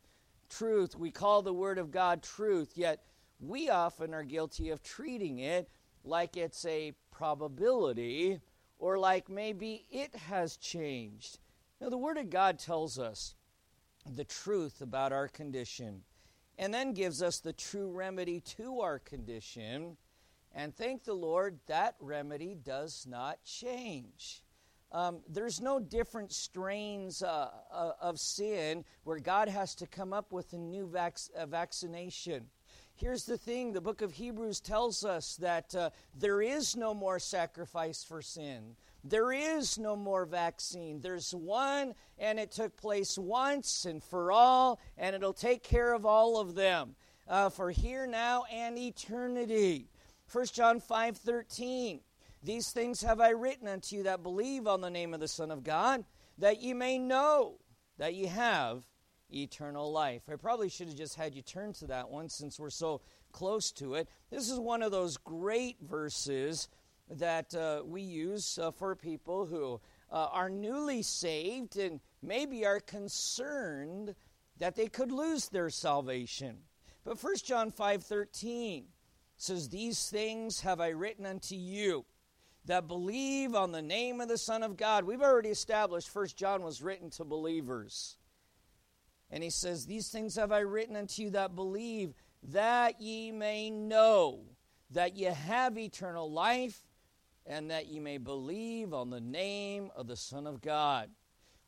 Truth. 0.49 0.95
We 0.95 1.11
call 1.11 1.41
the 1.41 1.53
Word 1.53 1.77
of 1.77 1.91
God 1.91 2.21
truth, 2.21 2.73
yet 2.75 3.03
we 3.39 3.69
often 3.69 4.13
are 4.13 4.23
guilty 4.23 4.69
of 4.69 4.83
treating 4.83 5.39
it 5.39 5.69
like 6.03 6.37
it's 6.37 6.65
a 6.65 6.93
probability 7.11 8.39
or 8.79 8.97
like 8.97 9.29
maybe 9.29 9.85
it 9.89 10.15
has 10.15 10.57
changed. 10.57 11.39
Now, 11.81 11.89
the 11.89 11.97
Word 11.97 12.17
of 12.17 12.29
God 12.29 12.59
tells 12.59 12.99
us 12.99 13.35
the 14.05 14.25
truth 14.25 14.81
about 14.81 15.11
our 15.11 15.27
condition 15.27 16.01
and 16.57 16.73
then 16.73 16.93
gives 16.93 17.23
us 17.23 17.39
the 17.39 17.53
true 17.53 17.89
remedy 17.89 18.41
to 18.41 18.81
our 18.81 18.99
condition. 18.99 19.95
And 20.53 20.75
thank 20.75 21.05
the 21.05 21.13
Lord, 21.13 21.57
that 21.67 21.95
remedy 22.01 22.53
does 22.53 23.05
not 23.07 23.41
change. 23.43 24.43
Um, 24.91 25.19
there's 25.29 25.61
no 25.61 25.79
different 25.79 26.33
strains 26.33 27.21
uh, 27.21 27.49
uh, 27.71 27.91
of 28.01 28.19
sin 28.19 28.83
where 29.03 29.19
God 29.19 29.47
has 29.47 29.75
to 29.75 29.87
come 29.87 30.11
up 30.11 30.33
with 30.33 30.51
a 30.53 30.57
new 30.57 30.87
vac- 30.87 31.19
vaccination. 31.47 32.47
Here's 32.95 33.23
the 33.23 33.37
thing 33.37 33.71
the 33.71 33.79
book 33.79 34.01
of 34.01 34.11
Hebrews 34.11 34.59
tells 34.59 35.05
us 35.05 35.37
that 35.37 35.73
uh, 35.75 35.91
there 36.17 36.41
is 36.41 36.75
no 36.75 36.93
more 36.93 37.19
sacrifice 37.19 38.03
for 38.03 38.21
sin. 38.21 38.75
There 39.03 39.31
is 39.31 39.77
no 39.77 39.95
more 39.95 40.25
vaccine. 40.25 40.99
There's 40.99 41.33
one, 41.33 41.93
and 42.17 42.39
it 42.39 42.51
took 42.51 42.75
place 42.75 43.17
once 43.17 43.85
and 43.85 44.03
for 44.03 44.31
all, 44.31 44.79
and 44.97 45.15
it'll 45.15 45.33
take 45.33 45.63
care 45.63 45.93
of 45.93 46.05
all 46.05 46.39
of 46.39 46.55
them 46.55 46.95
uh, 47.27 47.49
for 47.49 47.71
here, 47.71 48.05
now, 48.05 48.43
and 48.51 48.77
eternity. 48.77 49.87
1 50.31 50.45
John 50.47 50.79
5 50.79 51.17
13. 51.17 52.01
These 52.43 52.71
things 52.71 53.01
have 53.01 53.19
I 53.19 53.29
written 53.29 53.67
unto 53.67 53.97
you 53.97 54.03
that 54.03 54.23
believe 54.23 54.67
on 54.67 54.81
the 54.81 54.89
name 54.89 55.13
of 55.13 55.19
the 55.19 55.27
Son 55.27 55.51
of 55.51 55.63
God, 55.63 56.05
that 56.37 56.61
ye 56.61 56.73
may 56.73 56.97
know 56.97 57.57
that 57.97 58.15
ye 58.15 58.25
have 58.27 58.83
eternal 59.31 59.91
life. 59.91 60.23
I 60.31 60.35
probably 60.35 60.69
should 60.69 60.87
have 60.87 60.97
just 60.97 61.15
had 61.15 61.35
you 61.35 61.41
turn 61.41 61.73
to 61.73 61.87
that 61.87 62.09
one 62.09 62.29
since 62.29 62.59
we're 62.59 62.69
so 62.69 63.01
close 63.31 63.71
to 63.73 63.95
it. 63.95 64.07
This 64.31 64.49
is 64.49 64.59
one 64.59 64.81
of 64.81 64.91
those 64.91 65.17
great 65.17 65.77
verses 65.81 66.67
that 67.09 67.53
uh, 67.55 67.81
we 67.85 68.01
use 68.01 68.57
uh, 68.57 68.71
for 68.71 68.95
people 68.95 69.45
who 69.45 69.79
uh, 70.11 70.27
are 70.31 70.49
newly 70.49 71.01
saved 71.01 71.77
and 71.77 71.99
maybe 72.21 72.65
are 72.65 72.79
concerned 72.79 74.15
that 74.57 74.75
they 74.75 74.87
could 74.87 75.11
lose 75.11 75.49
their 75.49 75.69
salvation. 75.69 76.57
But 77.03 77.21
1 77.21 77.35
John 77.43 77.71
5:13 77.71 78.85
says 79.37 79.69
these 79.69 80.09
things 80.09 80.61
have 80.61 80.81
I 80.81 80.89
written 80.89 81.25
unto 81.25 81.55
you 81.55 82.05
that 82.65 82.87
believe 82.87 83.55
on 83.55 83.71
the 83.71 83.81
name 83.81 84.21
of 84.21 84.27
the 84.27 84.37
Son 84.37 84.63
of 84.63 84.77
God. 84.77 85.05
We've 85.05 85.21
already 85.21 85.49
established 85.49 86.13
1 86.13 86.27
John 86.35 86.61
was 86.61 86.81
written 86.81 87.09
to 87.11 87.23
believers. 87.23 88.17
And 89.31 89.43
he 89.43 89.49
says, 89.49 89.85
These 89.85 90.09
things 90.09 90.35
have 90.35 90.51
I 90.51 90.59
written 90.59 90.95
unto 90.95 91.23
you 91.23 91.29
that 91.31 91.55
believe, 91.55 92.13
that 92.43 92.99
ye 93.01 93.31
may 93.31 93.69
know 93.69 94.41
that 94.91 95.15
ye 95.15 95.25
have 95.25 95.77
eternal 95.77 96.31
life, 96.31 96.83
and 97.49 97.71
that 97.71 97.87
ye 97.87 97.99
may 97.99 98.19
believe 98.19 98.93
on 98.93 99.09
the 99.09 99.19
name 99.19 99.89
of 99.95 100.07
the 100.07 100.15
Son 100.15 100.45
of 100.45 100.61
God. 100.61 101.09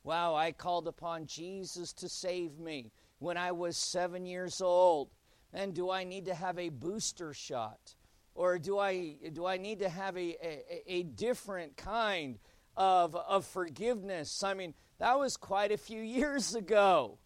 Wow, 0.03 0.35
I 0.35 0.51
called 0.51 0.87
upon 0.87 1.25
Jesus 1.25 1.91
to 1.93 2.07
save 2.07 2.59
me 2.59 2.91
when 3.17 3.35
I 3.35 3.51
was 3.51 3.77
seven 3.77 4.27
years 4.27 4.61
old. 4.61 5.09
And 5.51 5.73
do 5.73 5.89
I 5.89 6.03
need 6.03 6.25
to 6.25 6.35
have 6.35 6.59
a 6.59 6.69
booster 6.69 7.33
shot? 7.33 7.95
Or 8.35 8.59
do 8.59 8.77
I, 8.77 9.15
do 9.33 9.45
I 9.45 9.57
need 9.57 9.79
to 9.79 9.89
have 9.89 10.15
a, 10.15 10.37
a, 10.41 10.83
a 10.87 11.03
different 11.03 11.75
kind 11.77 12.37
of, 12.77 13.15
of 13.15 13.45
forgiveness? 13.45 14.43
I 14.43 14.53
mean, 14.53 14.75
that 14.99 15.17
was 15.17 15.35
quite 15.35 15.71
a 15.71 15.77
few 15.77 16.01
years 16.01 16.53
ago. 16.55 17.17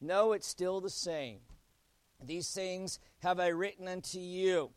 No, 0.00 0.32
it's 0.32 0.48
still 0.48 0.80
the 0.80 0.90
same. 0.90 1.38
These 2.22 2.50
things 2.50 2.98
have 3.20 3.38
I 3.38 3.48
written 3.48 3.86
unto 3.86 4.18
you 4.18 4.72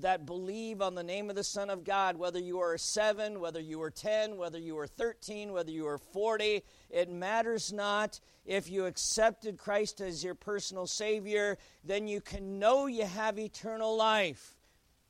that 0.00 0.26
believe 0.26 0.80
on 0.80 0.94
the 0.94 1.02
name 1.02 1.28
of 1.28 1.36
the 1.36 1.44
Son 1.44 1.70
of 1.70 1.84
God, 1.84 2.16
whether 2.16 2.38
you 2.38 2.60
are 2.60 2.78
seven, 2.78 3.40
whether 3.40 3.60
you 3.60 3.82
are 3.82 3.90
10, 3.90 4.36
whether 4.36 4.58
you 4.58 4.78
are 4.78 4.86
13, 4.86 5.52
whether 5.52 5.70
you 5.70 5.86
are 5.86 5.98
40, 5.98 6.62
it 6.90 7.10
matters 7.10 7.72
not. 7.72 8.20
If 8.44 8.70
you 8.70 8.86
accepted 8.86 9.58
Christ 9.58 10.00
as 10.00 10.22
your 10.22 10.34
personal 10.34 10.86
Savior, 10.86 11.58
then 11.84 12.06
you 12.06 12.20
can 12.20 12.58
know 12.58 12.86
you 12.86 13.04
have 13.04 13.38
eternal 13.38 13.96
life, 13.96 14.56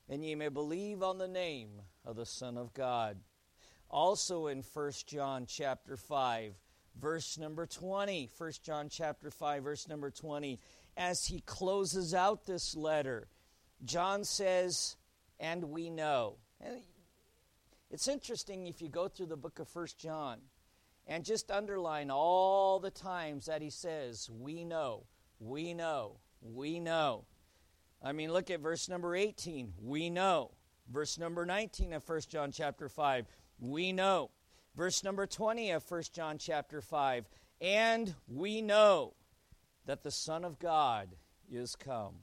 and 0.09 0.25
ye 0.25 0.35
may 0.35 0.49
believe 0.49 1.02
on 1.02 1.18
the 1.18 1.28
name 1.28 1.83
of 2.04 2.16
the 2.16 2.26
Son 2.26 2.57
of 2.57 2.73
God. 2.73 3.18
Also 3.90 4.47
in 4.47 4.62
1 4.62 4.92
John 5.07 5.45
chapter 5.47 5.97
5, 5.97 6.54
verse 7.00 7.38
number 7.38 7.66
20. 7.66 8.30
1 8.37 8.52
John 8.62 8.88
chapter 8.88 9.30
5, 9.30 9.62
verse 9.62 9.88
number 9.88 10.11
20. 10.11 10.59
As 10.97 11.26
he 11.26 11.40
closes 11.40 12.12
out 12.12 12.45
this 12.45 12.75
letter, 12.75 13.28
John 13.85 14.25
says, 14.25 14.97
and 15.39 15.65
we 15.65 15.91
know. 15.91 16.37
And 16.61 16.81
it's 17.91 18.09
interesting 18.09 18.67
if 18.67 18.83
you 18.83 18.89
go 18.89 19.09
through 19.09 19.27
the 19.27 19.37
book 19.37 19.59
of 19.59 19.69
First 19.69 19.99
John 19.99 20.39
and 21.07 21.25
just 21.25 21.51
underline 21.51 22.11
all 22.11 22.81
the 22.81 22.91
times 22.91 23.47
that 23.47 23.63
he 23.63 23.71
says, 23.71 24.29
we 24.31 24.65
know, 24.65 25.05
we 25.41 25.75
know, 25.75 26.17
we 26.43 26.81
know. 26.81 27.25
I 28.03 28.13
mean, 28.13 28.33
look 28.33 28.51
at 28.51 28.61
verse 28.61 28.89
number 28.89 29.17
18, 29.17 29.75
we 29.81 30.11
know. 30.11 30.53
Verse 30.91 31.19
number 31.19 31.45
19 31.45 31.93
of 31.93 32.05
First 32.05 32.31
John 32.31 32.53
chapter 32.53 32.89
5, 32.89 33.27
we 33.61 33.93
know. 33.93 34.31
Verse 34.77 35.03
number 35.03 35.27
20 35.27 35.71
of 35.73 35.83
First 35.83 36.15
John 36.15 36.39
chapter 36.39 36.81
5, 36.81 37.29
and 37.61 38.15
we 38.29 38.63
know 38.63 39.15
that 39.87 40.03
the 40.03 40.11
Son 40.11 40.45
of 40.45 40.59
God 40.59 41.09
is 41.51 41.75
come 41.75 42.15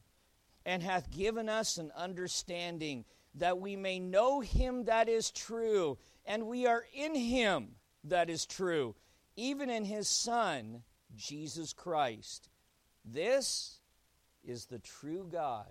and 0.65 0.81
hath 0.81 1.11
given 1.11 1.47
us 1.47 1.77
an 1.77 1.91
understanding 1.95 3.05
that 3.35 3.59
we 3.59 3.75
may 3.75 3.99
know 3.99 4.39
him 4.39 4.85
that 4.85 5.07
is 5.09 5.29
true, 5.29 5.97
and 6.25 6.47
we 6.47 6.65
are 6.65 6.83
in 6.93 7.13
him 7.13 7.75
that 8.03 8.29
is 8.29 8.45
true, 8.45 8.95
even 9.35 9.69
in 9.69 9.85
his 9.85 10.07
Son, 10.07 10.83
Jesus 11.15 11.73
Christ. 11.73 12.49
This 13.03 13.79
is 14.43 14.65
the 14.65 14.79
true 14.79 15.27
God 15.31 15.69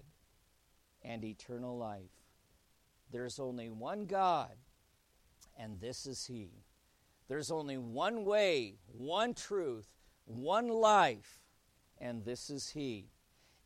and 1.02 1.24
eternal 1.24 1.76
life. 1.76 2.10
There's 3.10 3.38
only 3.38 3.70
one 3.70 4.06
God, 4.06 4.54
and 5.58 5.80
this 5.80 6.06
is 6.06 6.26
He. 6.26 6.64
There's 7.28 7.50
only 7.50 7.76
one 7.78 8.24
way, 8.24 8.76
one 8.86 9.34
truth, 9.34 9.92
one 10.24 10.68
life, 10.68 11.40
and 11.98 12.24
this 12.24 12.50
is 12.50 12.70
He 12.70 13.13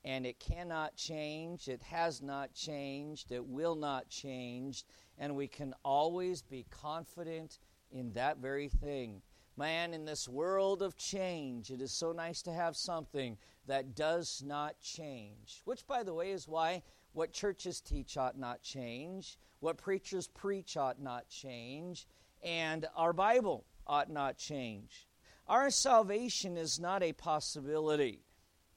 and 0.05 0.25
it 0.27 0.39
cannot 0.39 0.97
change. 0.97 1.69
It 1.69 1.83
has 1.83 2.23
not 2.23 2.55
changed. 2.55 3.33
It 3.33 3.45
will 3.45 3.75
not 3.75 4.09
change. 4.09 4.85
And 5.19 5.35
we 5.35 5.49
can 5.49 5.75
always 5.85 6.43
be 6.43 6.67
confident 6.71 7.59
in 7.91 8.13
that 8.13 8.39
very 8.39 8.69
thing. 8.69 9.23
Man, 9.57 9.93
in 9.93 10.05
this 10.05 10.29
world 10.29 10.83
of 10.83 10.97
change, 10.97 11.71
it 11.71 11.81
is 11.81 11.91
so 11.91 12.13
nice 12.13 12.43
to 12.43 12.53
have 12.53 12.77
something 12.77 13.37
that 13.67 13.97
does 13.97 14.43
not 14.47 14.79
change. 14.81 15.63
Which, 15.65 15.85
by 15.87 16.05
the 16.05 16.15
way, 16.15 16.31
is 16.31 16.47
why 16.47 16.83
what 17.13 17.33
churches 17.33 17.81
teach 17.81 18.17
ought 18.17 18.39
not 18.39 18.63
change, 18.63 19.37
what 19.59 19.77
preachers 19.77 20.29
preach 20.29 20.77
ought 20.77 21.01
not 21.01 21.29
change, 21.29 22.07
and 22.45 22.87
our 22.95 23.13
Bible 23.13 23.65
ought 23.85 24.11
not 24.11 24.39
change. 24.39 25.09
Our 25.49 25.71
salvation 25.71 26.57
is 26.57 26.79
not 26.79 27.03
a 27.03 27.13
possibility. 27.13 28.28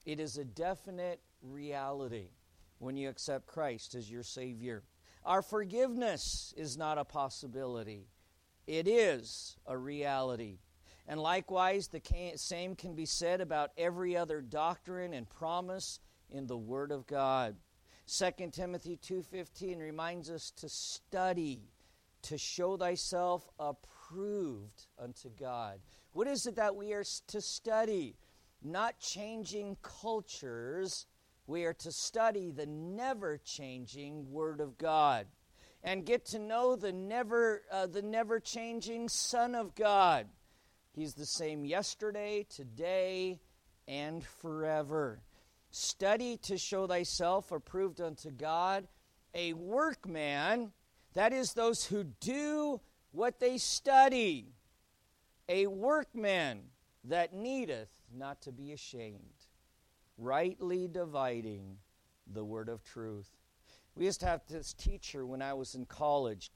It 0.04 0.18
is 0.18 0.36
a 0.36 0.44
definite 0.44 1.20
reality 1.42 2.30
when 2.78 2.96
you 2.96 3.08
accept 3.08 3.46
Christ 3.46 3.94
as 3.94 4.10
your 4.10 4.22
Savior. 4.22 4.82
Our 5.24 5.42
forgiveness 5.42 6.52
is 6.56 6.76
not 6.76 6.98
a 6.98 7.04
possibility, 7.04 8.08
it 8.66 8.88
is 8.88 9.56
a 9.66 9.76
reality. 9.76 10.58
And 11.06 11.20
likewise, 11.20 11.88
the 11.88 12.00
same 12.36 12.76
can 12.76 12.94
be 12.94 13.06
said 13.06 13.40
about 13.40 13.72
every 13.76 14.16
other 14.16 14.40
doctrine 14.40 15.14
and 15.14 15.28
promise 15.28 15.98
in 16.30 16.46
the 16.46 16.56
Word 16.56 16.92
of 16.92 17.06
God. 17.06 17.56
2 18.06 18.52
Timothy 18.52 18.96
2:15 18.96 19.78
reminds 19.78 20.30
us 20.30 20.50
to 20.52 20.68
study 20.68 21.70
to 22.22 22.38
show 22.38 22.76
thyself 22.76 23.48
approved 23.58 24.86
unto 24.98 25.28
God. 25.30 25.80
What 26.12 26.28
is 26.28 26.46
it 26.46 26.56
that 26.56 26.76
we 26.76 26.92
are 26.92 27.04
to 27.28 27.40
study? 27.40 28.16
Not 28.62 28.98
changing 29.00 29.76
cultures. 29.82 31.06
We 31.46 31.64
are 31.64 31.74
to 31.74 31.90
study 31.90 32.50
the 32.50 32.66
never 32.66 33.38
changing 33.38 34.30
Word 34.30 34.60
of 34.60 34.78
God 34.78 35.26
and 35.82 36.06
get 36.06 36.24
to 36.26 36.38
know 36.38 36.76
the 36.76 36.92
never, 36.92 37.62
uh, 37.70 37.86
the 37.86 38.02
never 38.02 38.38
changing 38.38 39.08
Son 39.08 39.54
of 39.54 39.74
God. 39.74 40.28
He's 40.94 41.14
the 41.14 41.26
same 41.26 41.64
yesterday, 41.64 42.46
today, 42.48 43.40
and 43.88 44.24
forever. 44.24 45.22
Study 45.70 46.36
to 46.38 46.56
show 46.58 46.86
thyself 46.86 47.50
approved 47.50 48.00
unto 48.00 48.30
God, 48.30 48.86
a 49.34 49.54
workman, 49.54 50.72
that 51.14 51.32
is, 51.32 51.54
those 51.54 51.86
who 51.86 52.04
do 52.04 52.80
what 53.10 53.40
they 53.40 53.58
study, 53.58 54.52
a 55.48 55.66
workman 55.66 56.64
that 57.04 57.34
needeth 57.34 57.88
not 58.14 58.40
to 58.42 58.52
be 58.52 58.72
ashamed, 58.72 59.46
rightly 60.18 60.88
dividing 60.88 61.78
the 62.32 62.44
word 62.44 62.68
of 62.68 62.84
truth. 62.84 63.30
We 63.94 64.06
used 64.06 64.20
to 64.20 64.26
have 64.26 64.42
this 64.48 64.72
teacher 64.72 65.26
when 65.26 65.42
I 65.42 65.52
was 65.54 65.74
in 65.74 65.84
college. 65.84 66.50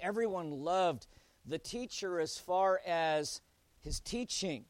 Everyone 0.00 0.50
loved 0.50 1.06
the 1.44 1.58
teacher 1.58 2.20
as 2.20 2.38
far 2.38 2.80
as 2.86 3.40
his 3.80 4.00
teaching. 4.00 4.64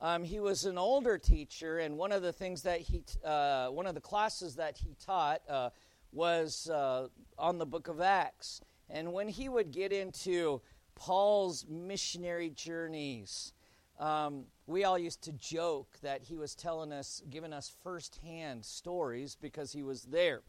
Um, 0.00 0.24
he 0.24 0.40
was 0.40 0.64
an 0.64 0.78
older 0.78 1.18
teacher, 1.18 1.78
and 1.78 1.96
one 1.96 2.12
of 2.12 2.22
the 2.22 2.32
things 2.32 2.62
that 2.62 2.80
he, 2.80 3.02
uh, 3.24 3.68
one 3.68 3.86
of 3.86 3.94
the 3.94 4.00
classes 4.00 4.56
that 4.56 4.76
he 4.76 4.96
taught 5.04 5.42
uh, 5.48 5.70
was 6.12 6.70
uh, 6.70 7.08
on 7.38 7.58
the 7.58 7.66
book 7.66 7.88
of 7.88 8.00
Acts. 8.00 8.60
And 8.90 9.12
when 9.12 9.28
he 9.28 9.48
would 9.48 9.70
get 9.70 9.92
into 9.92 10.60
Paul's 10.94 11.66
missionary 11.68 12.50
journeys, 12.50 13.52
um, 13.98 14.44
we 14.68 14.84
all 14.84 14.98
used 14.98 15.22
to 15.22 15.32
joke 15.32 15.88
that 16.02 16.22
he 16.22 16.36
was 16.36 16.54
telling 16.54 16.92
us, 16.92 17.22
giving 17.30 17.54
us 17.54 17.74
firsthand 17.82 18.66
stories 18.66 19.34
because 19.40 19.72
he 19.72 19.82
was 19.82 20.02
there. 20.02 20.42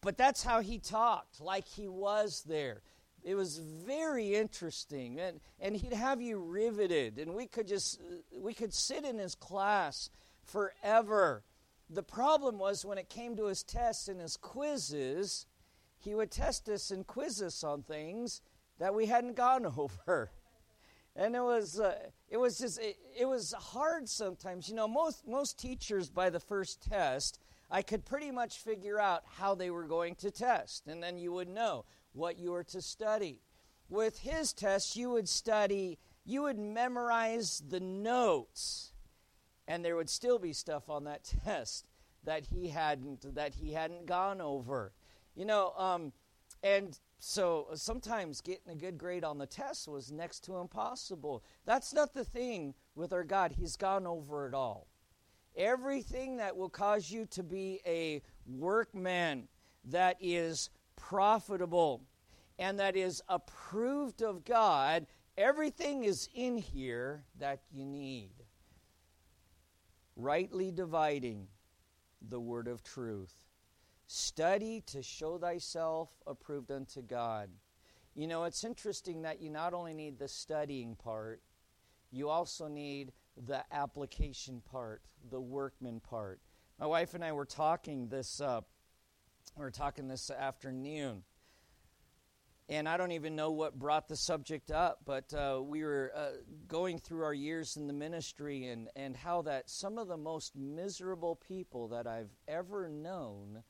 But 0.00 0.16
that's 0.16 0.42
how 0.42 0.60
he 0.60 0.78
talked, 0.78 1.38
like 1.38 1.68
he 1.68 1.86
was 1.86 2.42
there. 2.48 2.80
It 3.22 3.34
was 3.34 3.58
very 3.58 4.34
interesting 4.34 5.20
and, 5.20 5.40
and 5.60 5.76
he'd 5.76 5.92
have 5.92 6.22
you 6.22 6.38
riveted 6.38 7.18
and 7.18 7.34
we 7.34 7.46
could 7.46 7.68
just 7.68 8.00
we 8.34 8.54
could 8.54 8.72
sit 8.72 9.04
in 9.04 9.18
his 9.18 9.34
class 9.34 10.08
forever. 10.42 11.44
The 11.90 12.02
problem 12.02 12.58
was 12.58 12.86
when 12.86 12.96
it 12.96 13.10
came 13.10 13.36
to 13.36 13.44
his 13.44 13.62
tests 13.62 14.08
and 14.08 14.18
his 14.18 14.38
quizzes 14.38 15.44
he 15.98 16.14
would 16.14 16.30
test 16.30 16.70
us 16.70 16.90
and 16.90 17.06
quiz 17.06 17.42
us 17.42 17.62
on 17.62 17.82
things 17.82 18.40
that 18.78 18.94
we 18.94 19.04
hadn't 19.04 19.36
gone 19.36 19.66
over 19.76 20.30
and 21.20 21.36
it 21.36 21.42
was 21.42 21.78
uh, 21.78 21.94
it 22.28 22.38
was 22.38 22.58
just 22.58 22.80
it, 22.80 22.96
it 23.16 23.26
was 23.26 23.54
hard 23.56 24.08
sometimes 24.08 24.68
you 24.68 24.74
know 24.74 24.88
most 24.88 25.24
most 25.28 25.58
teachers 25.58 26.10
by 26.10 26.30
the 26.30 26.40
first 26.40 26.82
test 26.82 27.38
i 27.70 27.82
could 27.82 28.04
pretty 28.04 28.32
much 28.32 28.58
figure 28.58 28.98
out 28.98 29.22
how 29.38 29.54
they 29.54 29.70
were 29.70 29.86
going 29.86 30.16
to 30.16 30.32
test 30.32 30.88
and 30.88 31.00
then 31.00 31.16
you 31.18 31.32
would 31.32 31.48
know 31.48 31.84
what 32.12 32.38
you 32.38 32.52
were 32.52 32.64
to 32.64 32.82
study. 32.82 33.40
With 33.88 34.20
his 34.20 34.52
test, 34.52 34.96
you 34.96 35.10
would 35.10 35.28
study, 35.28 35.98
you 36.24 36.42
would 36.42 36.58
memorize 36.58 37.62
the 37.68 37.80
notes, 37.80 38.92
and 39.66 39.84
there 39.84 39.96
would 39.96 40.10
still 40.10 40.38
be 40.38 40.52
stuff 40.52 40.88
on 40.88 41.04
that 41.04 41.24
test 41.44 41.86
that 42.24 42.46
he 42.46 42.68
hadn't 42.68 43.34
that 43.34 43.54
he 43.54 43.72
hadn't 43.72 44.06
gone 44.06 44.40
over. 44.40 44.92
You 45.34 45.44
know, 45.44 45.72
um, 45.76 46.12
and 46.62 46.98
so 47.22 47.66
uh, 47.70 47.76
sometimes 47.76 48.40
getting 48.40 48.72
a 48.72 48.74
good 48.74 48.96
grade 48.96 49.24
on 49.24 49.36
the 49.36 49.46
test 49.46 49.86
was 49.86 50.10
next 50.10 50.40
to 50.44 50.56
impossible. 50.56 51.44
That's 51.66 51.92
not 51.92 52.14
the 52.14 52.24
thing 52.24 52.74
with 52.94 53.12
our 53.12 53.24
God. 53.24 53.52
He's 53.52 53.76
gone 53.76 54.06
over 54.06 54.48
it 54.48 54.54
all. 54.54 54.88
Everything 55.54 56.38
that 56.38 56.56
will 56.56 56.70
cause 56.70 57.10
you 57.10 57.26
to 57.26 57.42
be 57.42 57.80
a 57.86 58.22
workman 58.46 59.48
that 59.84 60.16
is 60.18 60.70
profitable 60.96 62.02
and 62.58 62.80
that 62.80 62.96
is 62.96 63.22
approved 63.28 64.22
of 64.22 64.44
God, 64.46 65.06
everything 65.36 66.04
is 66.04 66.26
in 66.34 66.56
here 66.56 67.24
that 67.38 67.60
you 67.70 67.84
need. 67.84 68.32
Rightly 70.16 70.70
dividing 70.70 71.48
the 72.26 72.40
word 72.40 72.66
of 72.66 72.82
truth. 72.82 73.49
Study 74.12 74.82
to 74.86 75.04
show 75.04 75.38
thyself 75.38 76.10
approved 76.26 76.72
unto 76.72 77.00
God. 77.00 77.48
You 78.16 78.26
know, 78.26 78.42
it's 78.42 78.64
interesting 78.64 79.22
that 79.22 79.40
you 79.40 79.50
not 79.50 79.72
only 79.72 79.94
need 79.94 80.18
the 80.18 80.26
studying 80.26 80.96
part, 80.96 81.40
you 82.10 82.28
also 82.28 82.66
need 82.66 83.12
the 83.46 83.62
application 83.70 84.62
part, 84.68 85.02
the 85.30 85.40
workman 85.40 86.00
part. 86.00 86.40
My 86.80 86.86
wife 86.86 87.14
and 87.14 87.24
I 87.24 87.30
were 87.30 87.44
talking 87.44 88.08
this 88.08 88.40
uh, 88.40 88.62
we 89.56 89.62
were 89.62 89.70
talking 89.70 90.08
this 90.08 90.28
afternoon. 90.28 91.22
And 92.68 92.88
I 92.88 92.96
don't 92.96 93.12
even 93.12 93.36
know 93.36 93.52
what 93.52 93.78
brought 93.78 94.08
the 94.08 94.16
subject 94.16 94.72
up, 94.72 95.02
but 95.04 95.32
uh, 95.32 95.62
we 95.62 95.84
were 95.84 96.10
uh, 96.16 96.30
going 96.66 96.98
through 96.98 97.22
our 97.22 97.34
years 97.34 97.76
in 97.76 97.86
the 97.86 97.92
ministry 97.92 98.66
and, 98.66 98.88
and 98.96 99.16
how 99.16 99.42
that 99.42 99.70
some 99.70 99.98
of 99.98 100.08
the 100.08 100.16
most 100.16 100.56
miserable 100.56 101.36
people 101.36 101.86
that 101.88 102.08
I've 102.08 102.34
ever 102.48 102.88
known 102.88 103.62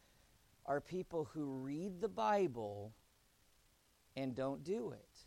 are 0.71 0.81
people 0.81 1.29
who 1.35 1.47
read 1.47 2.01
the 2.01 2.09
Bible 2.09 2.93
and 4.15 4.37
don't 4.37 4.63
do 4.63 4.93
it. 4.93 5.19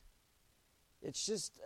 It's 1.01 1.25
just 1.25 1.59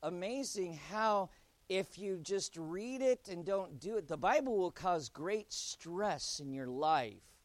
amazing 0.00 0.78
how, 0.92 1.30
if 1.68 1.98
you 1.98 2.20
just 2.22 2.56
read 2.56 3.02
it 3.02 3.28
and 3.28 3.44
don't 3.44 3.80
do 3.80 3.96
it, 3.96 4.06
the 4.06 4.16
Bible 4.16 4.56
will 4.56 4.70
cause 4.70 5.08
great 5.08 5.52
stress 5.52 6.38
in 6.38 6.52
your 6.52 6.68
life 6.68 7.42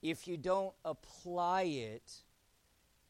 if 0.00 0.26
you 0.26 0.38
don't 0.38 0.72
apply 0.86 1.64
it 1.64 2.22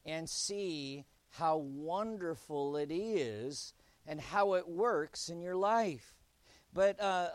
and 0.04 0.28
see 0.28 1.04
how 1.30 1.58
wonderful 1.58 2.76
it 2.76 2.90
is 2.90 3.72
and 4.04 4.20
how 4.20 4.54
it 4.54 4.68
works 4.68 5.28
in 5.28 5.40
your 5.40 5.54
life. 5.54 6.23
But 6.74 7.00
uh, 7.00 7.04
uh, 7.04 7.28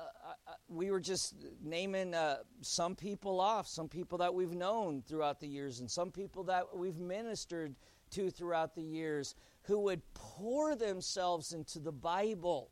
uh, 0.48 0.54
we 0.68 0.92
were 0.92 1.00
just 1.00 1.34
naming 1.64 2.14
uh, 2.14 2.40
some 2.62 2.96
people 2.96 3.40
off, 3.40 3.68
some 3.68 3.88
people 3.88 4.18
that 4.20 4.34
we've 4.34 4.54
known 4.54 5.02
throughout 5.08 5.40
the 5.40 5.48
years, 5.48 5.80
and 5.80 5.90
some 5.90 6.12
people 6.12 6.44
that 6.44 6.76
we've 6.76 6.98
ministered 7.00 7.76
to 8.12 8.30
throughout 8.30 8.76
the 8.76 8.84
years 8.84 9.36
who 9.64 9.80
would 9.80 10.02
pour 10.14 10.76
themselves 10.76 11.54
into 11.54 11.80
the 11.80 11.92
Bible. 11.92 12.70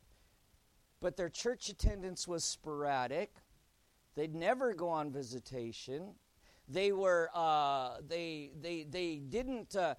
But 1.00 1.16
their 1.16 1.28
church 1.28 1.68
attendance 1.68 2.28
was 2.28 2.44
sporadic. 2.44 3.34
They'd 4.14 4.34
never 4.34 4.74
go 4.74 4.88
on 4.88 5.10
visitation 5.10 6.14
they 6.68 6.92
were 6.92 7.30
uh, 7.34 7.96
they 8.06 8.50
they 8.60 8.84
they 8.84 9.16
didn't 9.16 9.74
uh, 9.74 9.94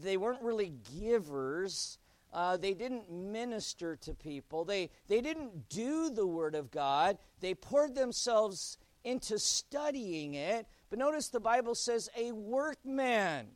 they 0.00 0.16
weren't 0.16 0.42
really 0.42 0.72
givers. 0.98 1.98
Uh, 2.36 2.54
they 2.54 2.74
didn't 2.74 3.10
minister 3.10 3.96
to 3.96 4.12
people. 4.12 4.66
They 4.66 4.90
they 5.08 5.22
didn't 5.22 5.70
do 5.70 6.10
the 6.10 6.26
word 6.26 6.54
of 6.54 6.70
God. 6.70 7.16
They 7.40 7.54
poured 7.54 7.94
themselves 7.94 8.76
into 9.04 9.38
studying 9.38 10.34
it. 10.34 10.66
But 10.90 10.98
notice 10.98 11.28
the 11.28 11.40
Bible 11.40 11.74
says 11.74 12.10
a 12.14 12.32
workman 12.32 13.46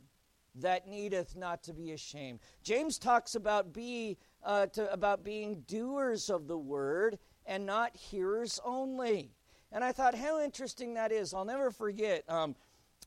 that 0.55 0.87
needeth 0.87 1.35
not 1.35 1.61
to 1.65 1.73
be 1.73 1.91
ashamed. 1.91 2.39
James 2.63 2.97
talks 2.97 3.35
about 3.35 3.71
be 3.71 4.17
uh, 4.43 4.65
to, 4.67 4.91
about 4.91 5.23
being 5.23 5.61
doers 5.67 6.31
of 6.31 6.47
the 6.47 6.57
word 6.57 7.19
and 7.45 7.67
not 7.67 7.95
hearers 7.95 8.59
only. 8.65 9.35
And 9.71 9.83
I 9.83 9.91
thought, 9.91 10.15
how 10.15 10.41
interesting 10.43 10.95
that 10.95 11.11
is. 11.11 11.35
I'll 11.35 11.45
never 11.45 11.69
forget. 11.69 12.23
Um, 12.27 12.55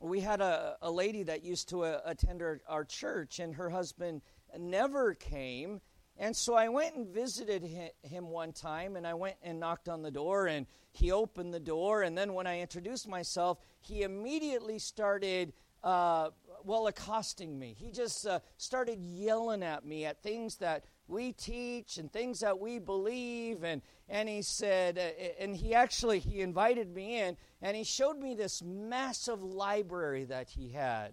we 0.01 0.21
had 0.21 0.41
a, 0.41 0.77
a 0.83 0.91
lady 0.91 1.23
that 1.25 1.45
used 1.45 1.69
to 1.71 1.85
uh, 1.85 2.01
attend 2.05 2.43
our, 2.43 2.61
our 2.69 2.85
church, 2.85 3.39
and 3.39 3.55
her 3.55 3.71
husband 3.71 4.23
never 4.59 5.15
came. 5.15 5.81
And 6.17 6.37
so 6.37 6.55
I 6.55 6.69
went 6.69 6.95
and 6.95 7.09
visited 7.09 7.69
him 8.03 8.31
one 8.31 8.53
time, 8.53 8.95
and 8.95 9.07
I 9.07 9.15
went 9.15 9.37
and 9.43 9.59
knocked 9.59 9.89
on 9.89 10.03
the 10.03 10.13
door, 10.13 10.47
and 10.47 10.67
he 10.93 11.11
opened 11.11 11.53
the 11.53 11.61
door. 11.61 12.03
And 12.03 12.17
then 12.17 12.35
when 12.35 12.47
I 12.47 12.61
introduced 12.61 13.09
myself, 13.09 13.59
he 13.81 14.03
immediately 14.03 14.79
started, 14.79 15.53
uh, 15.83 16.31
well, 16.63 16.87
accosting 16.87 17.59
me. 17.59 17.75
He 17.77 17.91
just 17.91 18.27
uh, 18.27 18.39
started 18.59 19.01
yelling 19.01 19.65
at 19.65 19.85
me 19.85 20.05
at 20.05 20.23
things 20.23 20.57
that 20.59 20.85
we 21.09 21.33
teach 21.33 21.99
and 21.99 22.13
things 22.13 22.41
that 22.41 22.59
we 22.59 22.79
believe 22.79 23.63
and 23.63 23.83
and 24.09 24.29
he 24.29 24.41
said 24.41 24.97
uh, 24.97 25.43
and 25.43 25.55
he 25.55 25.75
actually 25.75 26.19
he 26.19 26.41
invited 26.41 26.95
me 26.95 27.21
in 27.21 27.37
and 27.61 27.77
he 27.77 27.85
showed 27.85 28.19
me 28.19 28.35
this 28.35 28.63
massive 28.63 29.43
library 29.43 30.25
that 30.25 30.49
he 30.49 30.71
had 30.71 31.13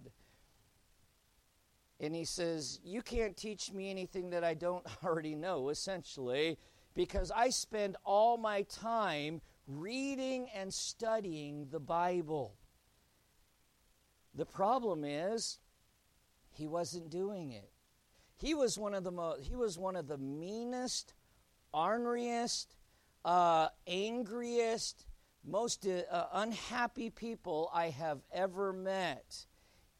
and 2.02 2.14
he 2.14 2.24
says 2.24 2.80
you 2.84 3.00
can't 3.00 3.36
teach 3.36 3.72
me 3.72 3.90
anything 3.90 4.30
that 4.30 4.44
i 4.44 4.52
don't 4.52 4.84
already 5.04 5.34
know 5.34 5.70
essentially 5.70 6.58
because 6.94 7.30
i 7.34 7.48
spend 7.48 7.96
all 8.04 8.36
my 8.36 8.62
time 8.62 9.40
reading 9.66 10.48
and 10.54 10.74
studying 10.74 11.66
the 11.70 11.80
bible 11.80 12.56
the 14.34 14.46
problem 14.46 15.04
is 15.04 15.58
he 16.52 16.66
wasn't 16.66 17.10
doing 17.10 17.52
it. 17.52 17.70
He 18.36 18.54
was 18.54 18.78
one 18.78 18.94
of 18.94 19.04
the 19.04 19.12
mo- 19.12 19.36
he 19.40 19.54
was 19.54 19.78
one 19.78 19.96
of 19.96 20.08
the 20.08 20.18
meanest, 20.18 21.14
orneriest, 21.74 22.66
uh, 23.24 23.68
angriest, 23.86 25.06
most 25.44 25.86
uh, 25.86 26.26
unhappy 26.32 27.10
people 27.10 27.70
I 27.72 27.90
have 27.90 28.20
ever 28.32 28.72
met. 28.72 29.46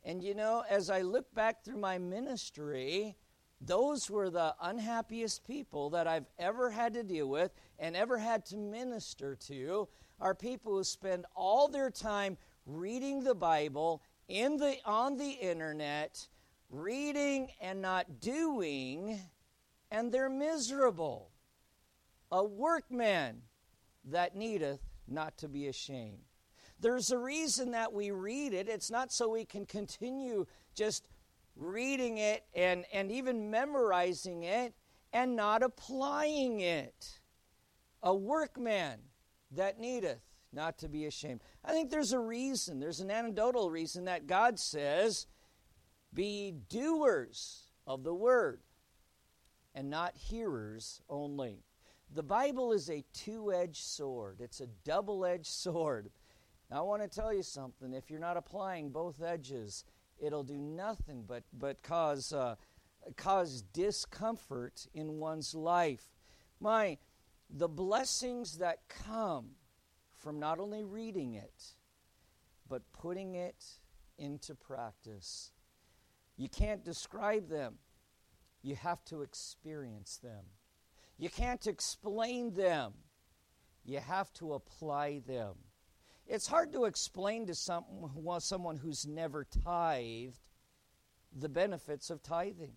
And 0.04 0.22
you 0.22 0.34
know, 0.34 0.64
as 0.68 0.90
I 0.90 1.02
look 1.02 1.32
back 1.34 1.64
through 1.64 1.78
my 1.78 1.98
ministry, 1.98 3.16
those 3.60 4.10
were 4.10 4.30
the 4.30 4.54
unhappiest 4.60 5.46
people 5.46 5.90
that 5.90 6.08
I've 6.08 6.26
ever 6.38 6.70
had 6.70 6.94
to 6.94 7.04
deal 7.04 7.28
with 7.28 7.52
and 7.78 7.96
ever 7.96 8.18
had 8.18 8.44
to 8.46 8.56
minister 8.56 9.36
to 9.46 9.88
are 10.20 10.34
people 10.34 10.76
who 10.76 10.84
spend 10.84 11.26
all 11.36 11.68
their 11.68 11.90
time 11.90 12.36
reading 12.66 13.22
the 13.22 13.34
Bible 13.34 14.02
in 14.28 14.56
the 14.56 14.76
on 14.84 15.16
the 15.16 15.30
internet, 15.30 16.28
reading 16.70 17.50
and 17.60 17.80
not 17.82 18.20
doing, 18.20 19.20
and 19.90 20.10
they're 20.10 20.30
miserable. 20.30 21.30
A 22.30 22.42
workman 22.42 23.42
that 24.04 24.34
needeth 24.34 24.80
not 25.06 25.36
to 25.38 25.48
be 25.48 25.68
ashamed. 25.68 26.31
There's 26.82 27.12
a 27.12 27.18
reason 27.18 27.70
that 27.70 27.92
we 27.92 28.10
read 28.10 28.52
it. 28.52 28.68
It's 28.68 28.90
not 28.90 29.12
so 29.12 29.28
we 29.28 29.44
can 29.44 29.64
continue 29.64 30.46
just 30.74 31.06
reading 31.54 32.18
it 32.18 32.44
and, 32.54 32.84
and 32.92 33.12
even 33.12 33.50
memorizing 33.50 34.42
it 34.42 34.74
and 35.12 35.36
not 35.36 35.62
applying 35.62 36.58
it. 36.58 37.20
A 38.02 38.12
workman 38.12 38.98
that 39.52 39.78
needeth 39.78 40.18
not 40.52 40.76
to 40.78 40.88
be 40.88 41.06
ashamed. 41.06 41.40
I 41.64 41.70
think 41.70 41.88
there's 41.88 42.12
a 42.12 42.18
reason, 42.18 42.80
there's 42.80 43.00
an 43.00 43.12
anecdotal 43.12 43.70
reason 43.70 44.06
that 44.06 44.26
God 44.26 44.58
says, 44.58 45.28
Be 46.12 46.52
doers 46.68 47.68
of 47.86 48.02
the 48.02 48.12
word 48.12 48.60
and 49.72 49.88
not 49.88 50.16
hearers 50.16 51.00
only. 51.08 51.62
The 52.12 52.24
Bible 52.24 52.72
is 52.72 52.90
a 52.90 53.04
two 53.14 53.52
edged 53.52 53.84
sword, 53.84 54.40
it's 54.40 54.60
a 54.60 54.66
double 54.84 55.24
edged 55.24 55.46
sword. 55.46 56.10
I 56.72 56.80
want 56.80 57.02
to 57.02 57.08
tell 57.08 57.32
you 57.34 57.42
something. 57.42 57.92
If 57.92 58.10
you're 58.10 58.18
not 58.20 58.36
applying 58.36 58.90
both 58.90 59.22
edges, 59.22 59.84
it'll 60.18 60.42
do 60.42 60.56
nothing 60.56 61.24
but, 61.26 61.44
but 61.52 61.82
cause, 61.82 62.32
uh, 62.32 62.56
cause 63.16 63.62
discomfort 63.72 64.86
in 64.94 65.18
one's 65.18 65.54
life. 65.54 66.04
My, 66.60 66.98
the 67.50 67.68
blessings 67.68 68.58
that 68.58 68.88
come 68.88 69.50
from 70.18 70.38
not 70.38 70.60
only 70.60 70.82
reading 70.82 71.34
it, 71.34 71.74
but 72.68 72.82
putting 72.92 73.34
it 73.34 73.64
into 74.16 74.54
practice. 74.54 75.50
You 76.36 76.48
can't 76.48 76.84
describe 76.84 77.48
them, 77.48 77.74
you 78.62 78.76
have 78.76 79.04
to 79.06 79.22
experience 79.22 80.18
them. 80.22 80.44
You 81.18 81.28
can't 81.28 81.66
explain 81.66 82.54
them, 82.54 82.94
you 83.84 83.98
have 83.98 84.32
to 84.34 84.54
apply 84.54 85.20
them. 85.26 85.54
It's 86.26 86.46
hard 86.46 86.72
to 86.72 86.84
explain 86.84 87.46
to 87.46 87.54
some, 87.54 87.84
someone 88.40 88.76
who's 88.76 89.06
never 89.06 89.44
tithed 89.44 90.38
the 91.34 91.48
benefits 91.48 92.10
of 92.10 92.22
tithing, 92.22 92.74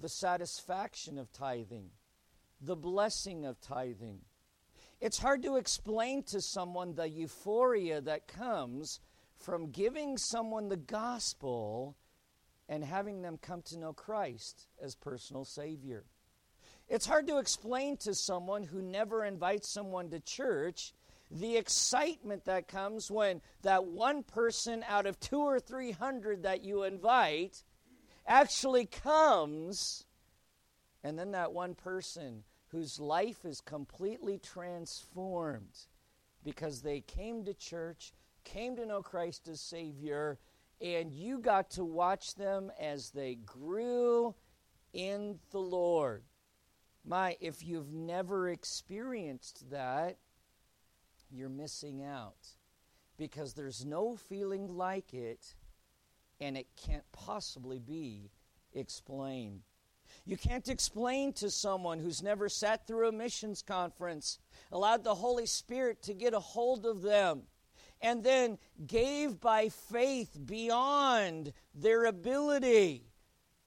the 0.00 0.08
satisfaction 0.08 1.18
of 1.18 1.32
tithing, 1.32 1.90
the 2.60 2.76
blessing 2.76 3.44
of 3.44 3.60
tithing. 3.60 4.20
It's 5.00 5.18
hard 5.18 5.42
to 5.42 5.56
explain 5.56 6.22
to 6.24 6.40
someone 6.40 6.94
the 6.94 7.08
euphoria 7.08 8.00
that 8.02 8.28
comes 8.28 9.00
from 9.36 9.70
giving 9.70 10.16
someone 10.16 10.68
the 10.68 10.76
gospel 10.76 11.96
and 12.68 12.84
having 12.84 13.20
them 13.20 13.36
come 13.36 13.62
to 13.62 13.78
know 13.78 13.92
Christ 13.92 14.68
as 14.82 14.94
personal 14.94 15.44
Savior. 15.44 16.04
It's 16.88 17.06
hard 17.06 17.26
to 17.28 17.38
explain 17.38 17.96
to 17.98 18.14
someone 18.14 18.62
who 18.64 18.80
never 18.80 19.24
invites 19.24 19.68
someone 19.70 20.10
to 20.10 20.20
church 20.20 20.92
the 21.30 21.56
excitement 21.56 22.44
that 22.44 22.68
comes 22.68 23.10
when 23.10 23.40
that 23.62 23.86
one 23.86 24.22
person 24.22 24.84
out 24.88 25.06
of 25.06 25.18
two 25.18 25.40
or 25.40 25.58
three 25.58 25.90
hundred 25.90 26.42
that 26.42 26.64
you 26.64 26.82
invite 26.84 27.62
actually 28.26 28.86
comes, 28.86 30.04
and 31.02 31.18
then 31.18 31.32
that 31.32 31.52
one 31.52 31.74
person 31.74 32.44
whose 32.68 32.98
life 32.98 33.44
is 33.44 33.60
completely 33.60 34.38
transformed 34.38 35.86
because 36.44 36.82
they 36.82 37.00
came 37.00 37.44
to 37.44 37.54
church, 37.54 38.12
came 38.44 38.76
to 38.76 38.86
know 38.86 39.02
Christ 39.02 39.48
as 39.48 39.60
Savior, 39.60 40.38
and 40.80 41.12
you 41.12 41.38
got 41.38 41.70
to 41.70 41.84
watch 41.84 42.34
them 42.34 42.70
as 42.80 43.10
they 43.10 43.36
grew 43.36 44.34
in 44.92 45.38
the 45.50 45.60
Lord. 45.60 46.24
My, 47.04 47.36
if 47.40 47.64
you've 47.64 47.92
never 47.92 48.48
experienced 48.48 49.70
that, 49.70 50.16
you're 51.34 51.48
missing 51.48 52.04
out 52.04 52.48
because 53.16 53.54
there's 53.54 53.84
no 53.84 54.16
feeling 54.16 54.76
like 54.76 55.12
it 55.12 55.54
and 56.40 56.56
it 56.56 56.66
can't 56.76 57.04
possibly 57.12 57.78
be 57.78 58.30
explained. 58.72 59.62
You 60.24 60.36
can't 60.36 60.68
explain 60.68 61.32
to 61.34 61.50
someone 61.50 61.98
who's 61.98 62.22
never 62.22 62.48
sat 62.48 62.86
through 62.86 63.08
a 63.08 63.12
missions 63.12 63.62
conference, 63.62 64.38
allowed 64.72 65.04
the 65.04 65.14
Holy 65.14 65.46
Spirit 65.46 66.02
to 66.02 66.14
get 66.14 66.34
a 66.34 66.40
hold 66.40 66.86
of 66.86 67.02
them, 67.02 67.42
and 68.00 68.22
then 68.22 68.58
gave 68.86 69.40
by 69.40 69.68
faith 69.68 70.38
beyond 70.44 71.52
their 71.74 72.04
ability, 72.04 73.06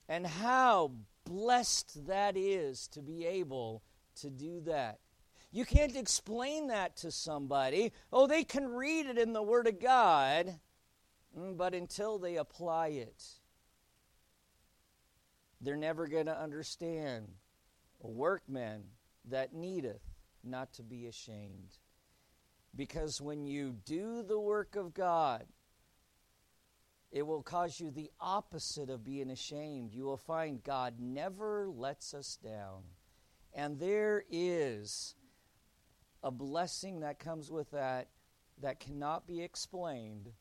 and 0.07 0.25
how 0.25 0.91
blessed 1.25 2.07
that 2.07 2.37
is 2.37 2.87
to 2.89 3.01
be 3.01 3.25
able 3.25 3.83
to 4.15 4.29
do 4.29 4.61
that. 4.61 4.99
You 5.51 5.65
can't 5.65 5.95
explain 5.95 6.67
that 6.67 6.97
to 6.97 7.11
somebody. 7.11 7.93
Oh, 8.11 8.27
they 8.27 8.43
can 8.43 8.67
read 8.67 9.05
it 9.05 9.17
in 9.17 9.33
the 9.33 9.41
Word 9.41 9.67
of 9.67 9.79
God, 9.79 10.59
mm, 11.37 11.57
but 11.57 11.73
until 11.73 12.19
they 12.19 12.35
apply 12.35 12.87
it, 12.89 13.23
they're 15.61 15.75
never 15.75 16.07
going 16.07 16.27
to 16.27 16.39
understand. 16.39 17.27
A 18.03 18.07
workman 18.07 18.83
that 19.25 19.53
needeth 19.53 20.03
not 20.43 20.73
to 20.73 20.83
be 20.83 21.07
ashamed. 21.07 21.77
Because 22.75 23.19
when 23.19 23.45
you 23.47 23.75
do 23.85 24.21
the 24.21 24.39
work 24.39 24.75
of 24.75 24.93
God, 24.93 25.45
it 27.11 27.25
will 27.25 27.41
cause 27.41 27.79
you 27.79 27.89
the 27.89 28.11
opposite 28.19 28.89
of 28.89 29.03
being 29.03 29.31
ashamed. 29.31 29.93
You 29.93 30.03
will 30.03 30.17
find 30.17 30.63
God 30.63 30.95
never 30.99 31.67
lets 31.67 32.13
us 32.13 32.37
down. 32.43 32.83
And 33.53 33.79
there 33.79 34.23
is 34.29 35.15
a 36.27 36.31
blessing 36.31 36.99
that 36.99 37.19
comes 37.19 37.49
with 37.49 37.71
that 37.71 38.09
that 38.61 38.81
cannot 38.81 39.25
be 39.25 39.41
explained, 39.41 40.33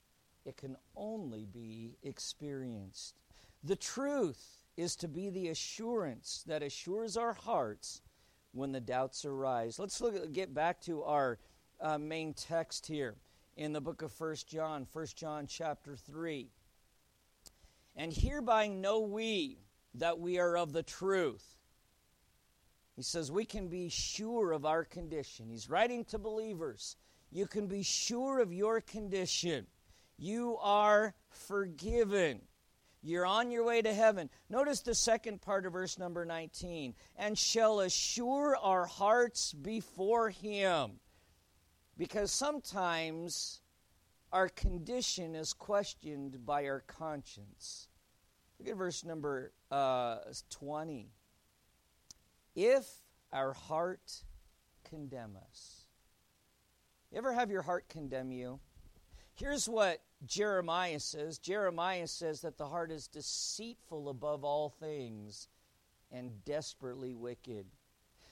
it 0.44 0.56
can 0.56 0.76
only 0.96 1.46
be 1.46 1.96
experienced. 2.02 3.20
The 3.62 3.76
truth 3.76 4.58
is 4.76 4.96
to 4.96 5.06
be 5.06 5.30
the 5.30 5.48
assurance 5.48 6.42
that 6.48 6.64
assures 6.64 7.16
our 7.16 7.34
hearts 7.34 8.02
when 8.50 8.72
the 8.72 8.80
doubts 8.80 9.24
arise. 9.24 9.78
Let's 9.78 10.00
look 10.00 10.32
get 10.32 10.52
back 10.52 10.80
to 10.82 11.04
our 11.04 11.38
uh, 11.80 11.98
main 11.98 12.34
text 12.34 12.86
here 12.88 13.14
in 13.56 13.72
the 13.72 13.80
book 13.80 14.02
of 14.02 14.10
First 14.10 14.48
John, 14.48 14.86
First 14.86 15.16
John 15.16 15.46
chapter 15.46 15.94
3. 15.94 16.48
And 17.94 18.12
hereby 18.12 18.66
know 18.66 19.02
we 19.02 19.58
that 19.94 20.18
we 20.18 20.40
are 20.40 20.56
of 20.56 20.72
the 20.72 20.82
truth 20.82 21.55
he 22.96 23.02
says 23.02 23.30
we 23.30 23.44
can 23.44 23.68
be 23.68 23.90
sure 23.90 24.52
of 24.52 24.64
our 24.64 24.82
condition. 24.82 25.50
He's 25.50 25.68
writing 25.68 26.04
to 26.06 26.18
believers. 26.18 26.96
You 27.30 27.46
can 27.46 27.66
be 27.66 27.82
sure 27.82 28.40
of 28.40 28.54
your 28.54 28.80
condition. 28.80 29.66
You 30.16 30.56
are 30.62 31.14
forgiven. 31.28 32.40
You're 33.02 33.26
on 33.26 33.50
your 33.50 33.64
way 33.64 33.82
to 33.82 33.92
heaven. 33.92 34.30
Notice 34.48 34.80
the 34.80 34.94
second 34.94 35.42
part 35.42 35.66
of 35.66 35.74
verse 35.74 35.98
number 35.98 36.24
19. 36.24 36.94
And 37.16 37.38
shall 37.38 37.80
assure 37.80 38.56
our 38.56 38.86
hearts 38.86 39.52
before 39.52 40.30
Him. 40.30 40.92
Because 41.98 42.32
sometimes 42.32 43.60
our 44.32 44.48
condition 44.48 45.34
is 45.34 45.52
questioned 45.52 46.46
by 46.46 46.66
our 46.66 46.80
conscience. 46.80 47.88
Look 48.58 48.68
at 48.68 48.76
verse 48.76 49.04
number 49.04 49.52
uh, 49.70 50.16
20 50.50 51.10
if 52.56 52.86
our 53.32 53.52
heart 53.52 54.24
condemn 54.88 55.36
us. 55.48 55.86
You 57.12 57.18
ever 57.18 57.32
have 57.32 57.50
your 57.50 57.62
heart 57.62 57.88
condemn 57.88 58.32
you? 58.32 58.58
Here's 59.34 59.68
what 59.68 60.00
Jeremiah 60.24 60.98
says 60.98 61.38
Jeremiah 61.38 62.08
says 62.08 62.40
that 62.40 62.56
the 62.56 62.66
heart 62.66 62.90
is 62.90 63.06
deceitful 63.06 64.08
above 64.08 64.42
all 64.42 64.70
things 64.70 65.48
and 66.10 66.44
desperately 66.44 67.14
wicked. 67.14 67.66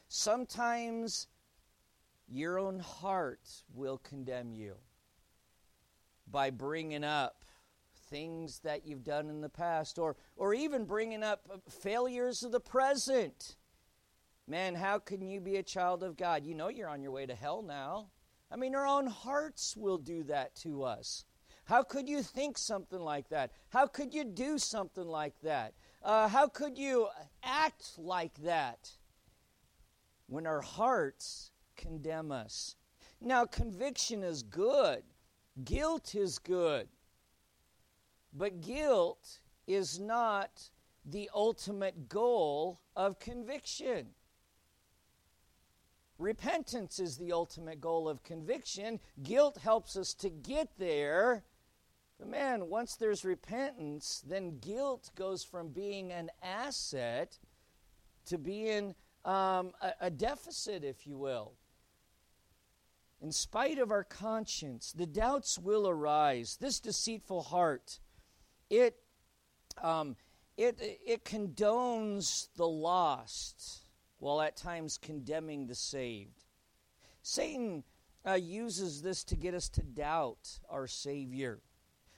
Sometimes 0.09 1.29
your 2.27 2.59
own 2.59 2.81
heart 2.81 3.49
will 3.75 3.99
condemn 3.99 4.55
you 4.55 4.75
by 6.31 6.51
bringing 6.51 7.05
up 7.05 7.45
things 8.09 8.61
that 8.61 8.87
you've 8.87 9.05
done 9.05 9.29
in 9.29 9.41
the 9.41 9.49
past, 9.49 9.99
or, 9.99 10.17
or 10.37 10.55
even 10.55 10.85
bringing 10.85 11.23
up 11.23 11.63
failures 11.69 12.43
of 12.43 12.53
the 12.53 12.61
present. 12.61 13.57
Man, 14.47 14.75
how 14.75 14.99
can 14.99 15.27
you 15.27 15.41
be 15.41 15.57
a 15.57 15.63
child 15.63 16.03
of 16.03 16.17
God? 16.17 16.45
You 16.45 16.55
know 16.55 16.69
you're 16.69 16.89
on 16.89 17.03
your 17.03 17.13
way 17.13 17.25
to 17.25 17.35
hell 17.35 17.63
now. 17.63 18.11
I 18.51 18.57
mean, 18.57 18.75
our 18.75 18.87
own 18.87 19.07
hearts 19.07 19.75
will 19.77 19.97
do 19.97 20.23
that 20.25 20.55
to 20.57 20.83
us. 20.83 21.25
How 21.65 21.83
could 21.83 22.09
you 22.09 22.23
think 22.23 22.59
something 22.59 23.01
like 23.01 23.31
that? 23.31 23.53
How 23.71 23.87
could 23.87 24.13
you 24.13 24.23
do 24.23 24.59
something 24.59 25.07
like 25.07 25.41
that? 25.43 25.73
Uh, 26.03 26.29
how 26.29 26.47
could 26.47 26.77
you 26.77 27.09
act 27.43 27.93
like 27.97 28.35
that 28.43 28.91
when 30.27 30.47
our 30.47 30.61
hearts 30.61 31.51
condemn 31.75 32.31
us? 32.31 32.77
Now, 33.23 33.47
conviction 33.47 34.23
is 34.23 34.43
good, 34.43 35.05
guilt 35.65 36.15
is 36.15 36.39
good, 36.39 36.89
but 38.35 38.61
guilt 38.61 39.41
is 39.67 39.99
not 39.99 40.69
the 41.07 41.31
ultimate 41.35 42.11
goal 42.11 42.81
of 42.95 43.19
conviction. 43.19 44.09
Repentance 46.19 47.01
is 47.01 47.17
the 47.17 47.33
ultimate 47.33 47.81
goal 47.81 48.09
of 48.09 48.23
conviction. 48.23 49.01
Guilt 49.23 49.59
helps 49.59 49.97
us 49.97 50.15
to 50.15 50.31
get 50.31 50.69
there. 50.79 51.45
But 52.19 52.29
man, 52.29 52.69
once 52.69 52.95
there's 52.95 53.25
repentance, 53.25 54.23
then 54.27 54.59
guilt 54.59 55.11
goes 55.17 55.43
from 55.43 55.69
being 55.69 56.13
an 56.13 56.31
asset 56.43 57.39
to 58.27 58.39
being 58.39 58.95
um, 59.25 59.73
a, 59.81 59.93
a 60.03 60.11
deficit, 60.11 60.85
if 60.85 61.07
you 61.07 61.19
will. 61.19 61.55
In 63.21 63.33
spite 63.33 63.79
of 63.79 63.91
our 63.91 64.05
conscience, 64.05 64.93
the 64.93 65.07
doubts 65.07 65.59
will 65.59 65.89
arise. 65.89 66.59
This 66.61 66.79
deceitful 66.79 67.43
heart, 67.43 67.99
it, 68.71 68.97
um, 69.83 70.15
it, 70.57 70.79
it 70.81 71.25
condones 71.25 72.49
the 72.57 72.69
lost 72.69 73.84
while 74.19 74.41
at 74.41 74.57
times 74.57 74.99
condemning 74.99 75.67
the 75.67 75.75
saved. 75.75 76.45
Satan 77.23 77.85
uh, 78.27 78.35
uses 78.35 79.03
this 79.03 79.25
to 79.25 79.37
get 79.37 79.55
us 79.55 79.69
to 79.71 79.83
doubt 79.83 80.59
our 80.71 80.87
Savior. 80.87 81.61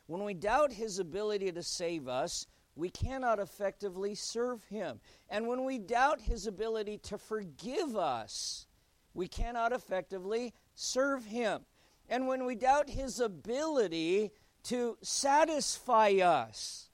When 0.06 0.24
we 0.24 0.34
doubt 0.34 0.72
his 0.72 0.98
ability 0.98 1.50
to 1.52 1.62
save 1.62 2.06
us, 2.06 2.46
we 2.76 2.90
cannot 2.90 3.38
effectively 3.38 4.14
serve 4.14 4.62
him. 4.64 5.00
And 5.28 5.48
when 5.48 5.64
we 5.64 5.78
doubt 5.78 6.20
his 6.20 6.46
ability 6.46 6.98
to 6.98 7.18
forgive 7.18 7.96
us, 7.96 8.66
we 9.14 9.26
cannot 9.26 9.72
effectively 9.72 10.52
serve 10.74 11.24
him. 11.24 11.62
And 12.08 12.28
when 12.28 12.44
we 12.44 12.54
doubt 12.54 12.90
his 12.90 13.18
ability 13.18 14.30
to 14.64 14.98
satisfy 15.02 16.10
us, 16.22 16.90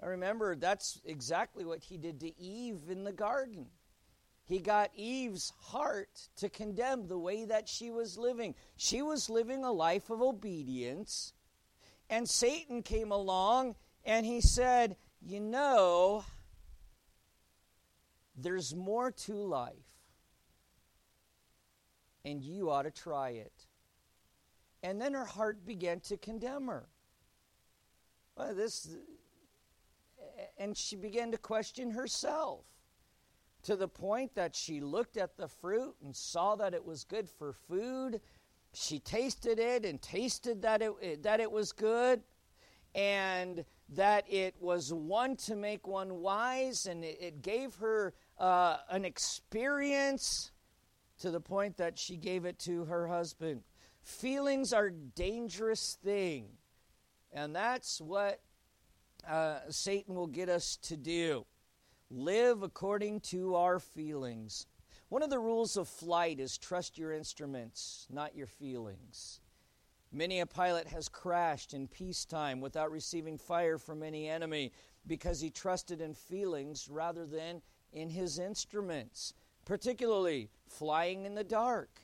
I 0.00 0.06
remember 0.06 0.54
that's 0.54 1.00
exactly 1.04 1.64
what 1.64 1.82
he 1.82 1.98
did 1.98 2.20
to 2.20 2.40
Eve 2.40 2.82
in 2.88 3.04
the 3.04 3.12
garden. 3.12 3.66
He 4.48 4.60
got 4.60 4.90
Eve's 4.94 5.52
heart 5.60 6.30
to 6.36 6.48
condemn 6.48 7.06
the 7.06 7.18
way 7.18 7.44
that 7.44 7.68
she 7.68 7.90
was 7.90 8.16
living. 8.16 8.54
She 8.76 9.02
was 9.02 9.28
living 9.28 9.62
a 9.62 9.70
life 9.70 10.08
of 10.08 10.22
obedience, 10.22 11.34
and 12.08 12.26
Satan 12.26 12.82
came 12.82 13.12
along 13.12 13.74
and 14.06 14.24
he 14.24 14.40
said, 14.40 14.96
You 15.20 15.40
know, 15.40 16.24
there's 18.34 18.74
more 18.74 19.10
to 19.10 19.34
life, 19.34 19.74
and 22.24 22.42
you 22.42 22.70
ought 22.70 22.84
to 22.84 22.90
try 22.90 23.30
it. 23.30 23.66
And 24.82 24.98
then 24.98 25.12
her 25.12 25.26
heart 25.26 25.66
began 25.66 26.00
to 26.00 26.16
condemn 26.16 26.68
her. 26.68 26.88
Well, 28.34 28.54
this, 28.54 28.96
and 30.56 30.74
she 30.74 30.96
began 30.96 31.32
to 31.32 31.38
question 31.38 31.90
herself 31.90 32.64
to 33.62 33.76
the 33.76 33.88
point 33.88 34.34
that 34.34 34.54
she 34.54 34.80
looked 34.80 35.16
at 35.16 35.36
the 35.36 35.48
fruit 35.48 35.94
and 36.04 36.14
saw 36.14 36.56
that 36.56 36.74
it 36.74 36.84
was 36.84 37.04
good 37.04 37.28
for 37.28 37.52
food. 37.52 38.20
She 38.72 38.98
tasted 38.98 39.58
it 39.58 39.84
and 39.84 40.00
tasted 40.00 40.62
that 40.62 40.82
it, 40.82 41.22
that 41.22 41.40
it 41.40 41.50
was 41.50 41.72
good 41.72 42.22
and 42.94 43.64
that 43.90 44.24
it 44.30 44.54
was 44.60 44.92
one 44.92 45.36
to 45.36 45.56
make 45.56 45.86
one 45.86 46.20
wise, 46.20 46.86
and 46.86 47.04
it, 47.04 47.18
it 47.20 47.42
gave 47.42 47.74
her 47.76 48.14
uh, 48.38 48.78
an 48.90 49.04
experience 49.04 50.52
to 51.20 51.30
the 51.30 51.40
point 51.40 51.76
that 51.76 51.98
she 51.98 52.16
gave 52.16 52.44
it 52.44 52.58
to 52.58 52.84
her 52.84 53.06
husband. 53.06 53.62
Feelings 54.02 54.72
are 54.72 54.90
dangerous 54.90 55.98
thing, 56.02 56.46
and 57.32 57.54
that's 57.54 58.00
what 58.00 58.40
uh, 59.28 59.58
Satan 59.68 60.14
will 60.14 60.26
get 60.26 60.48
us 60.48 60.76
to 60.82 60.96
do 60.96 61.44
live 62.10 62.62
according 62.62 63.20
to 63.20 63.54
our 63.54 63.78
feelings. 63.78 64.66
One 65.08 65.22
of 65.22 65.30
the 65.30 65.38
rules 65.38 65.76
of 65.76 65.88
flight 65.88 66.40
is 66.40 66.58
trust 66.58 66.98
your 66.98 67.12
instruments, 67.12 68.06
not 68.10 68.36
your 68.36 68.46
feelings. 68.46 69.40
Many 70.10 70.40
a 70.40 70.46
pilot 70.46 70.86
has 70.88 71.08
crashed 71.08 71.74
in 71.74 71.86
peacetime 71.86 72.60
without 72.60 72.90
receiving 72.90 73.36
fire 73.36 73.76
from 73.76 74.02
any 74.02 74.28
enemy 74.28 74.72
because 75.06 75.40
he 75.40 75.50
trusted 75.50 76.00
in 76.00 76.14
feelings 76.14 76.88
rather 76.90 77.26
than 77.26 77.60
in 77.92 78.08
his 78.08 78.38
instruments, 78.38 79.34
particularly 79.64 80.50
flying 80.66 81.24
in 81.24 81.34
the 81.34 81.44
dark. 81.44 82.00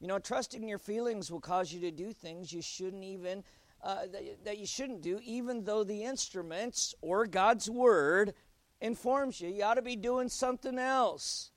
You 0.00 0.08
know, 0.08 0.18
trusting 0.18 0.68
your 0.68 0.78
feelings 0.78 1.30
will 1.30 1.40
cause 1.40 1.72
you 1.72 1.80
to 1.80 1.90
do 1.90 2.12
things 2.12 2.52
you 2.52 2.60
shouldn't 2.60 3.04
even 3.04 3.42
uh, 3.82 4.06
that, 4.12 4.44
that 4.44 4.58
you 4.58 4.66
shouldn't 4.66 5.02
do, 5.02 5.20
even 5.22 5.64
though 5.64 5.84
the 5.84 6.02
instruments 6.02 6.94
or 7.02 7.26
God's 7.26 7.70
word 7.70 8.34
informs 8.80 9.40
you 9.40 9.48
you 9.48 9.64
ought 9.64 9.74
to 9.74 9.82
be 9.82 9.96
doing 9.96 10.28
something 10.28 10.78
else. 10.78 11.50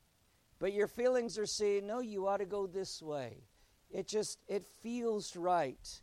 But 0.59 0.73
your 0.73 0.87
feelings 0.87 1.37
are 1.37 1.45
saying, 1.45 1.87
no, 1.87 2.01
you 2.01 2.27
ought 2.27 2.37
to 2.37 2.45
go 2.45 2.67
this 2.67 3.01
way. 3.01 3.43
It 3.91 4.07
just, 4.07 4.39
it 4.47 4.65
feels 4.83 5.35
right. 5.35 6.01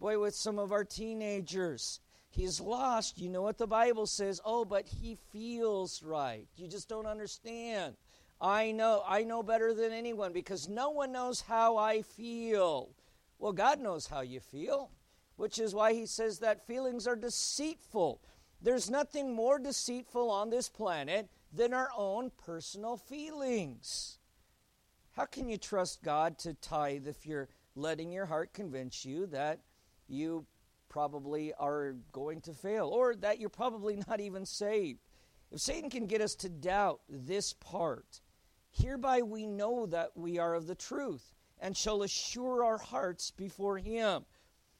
Boy, 0.00 0.18
with 0.18 0.34
some 0.34 0.58
of 0.58 0.72
our 0.72 0.84
teenagers, 0.84 2.00
he's 2.28 2.60
lost. 2.60 3.20
You 3.20 3.30
know 3.30 3.42
what 3.42 3.58
the 3.58 3.66
Bible 3.66 4.06
says? 4.06 4.40
Oh, 4.44 4.64
but 4.64 4.88
he 4.88 5.16
feels 5.30 6.02
right. 6.02 6.48
You 6.56 6.66
just 6.66 6.88
don't 6.88 7.06
understand. 7.06 7.94
I 8.40 8.72
know, 8.72 9.04
I 9.06 9.22
know 9.22 9.44
better 9.44 9.72
than 9.72 9.92
anyone 9.92 10.32
because 10.32 10.68
no 10.68 10.90
one 10.90 11.12
knows 11.12 11.40
how 11.40 11.76
I 11.76 12.02
feel. 12.02 12.90
Well, 13.38 13.52
God 13.52 13.78
knows 13.78 14.08
how 14.08 14.22
you 14.22 14.40
feel, 14.40 14.90
which 15.36 15.60
is 15.60 15.76
why 15.76 15.92
he 15.92 16.06
says 16.06 16.40
that 16.40 16.66
feelings 16.66 17.06
are 17.06 17.14
deceitful. 17.14 18.20
There's 18.62 18.88
nothing 18.88 19.34
more 19.34 19.58
deceitful 19.58 20.30
on 20.30 20.50
this 20.50 20.68
planet 20.68 21.28
than 21.52 21.74
our 21.74 21.90
own 21.96 22.30
personal 22.44 22.96
feelings. 22.96 24.18
How 25.12 25.26
can 25.26 25.48
you 25.48 25.58
trust 25.58 26.02
God 26.02 26.38
to 26.38 26.54
tithe 26.54 27.08
if 27.08 27.26
you're 27.26 27.48
letting 27.74 28.12
your 28.12 28.26
heart 28.26 28.54
convince 28.54 29.04
you 29.04 29.26
that 29.26 29.60
you 30.06 30.46
probably 30.88 31.52
are 31.54 31.96
going 32.12 32.40
to 32.42 32.52
fail 32.52 32.86
or 32.88 33.16
that 33.16 33.40
you're 33.40 33.48
probably 33.48 34.00
not 34.08 34.20
even 34.20 34.46
saved? 34.46 35.00
If 35.50 35.60
Satan 35.60 35.90
can 35.90 36.06
get 36.06 36.20
us 36.20 36.36
to 36.36 36.48
doubt 36.48 37.00
this 37.08 37.52
part, 37.52 38.20
hereby 38.70 39.22
we 39.22 39.46
know 39.46 39.86
that 39.86 40.12
we 40.14 40.38
are 40.38 40.54
of 40.54 40.68
the 40.68 40.74
truth 40.76 41.34
and 41.58 41.76
shall 41.76 42.02
assure 42.02 42.64
our 42.64 42.78
hearts 42.78 43.32
before 43.32 43.78
him. 43.78 44.24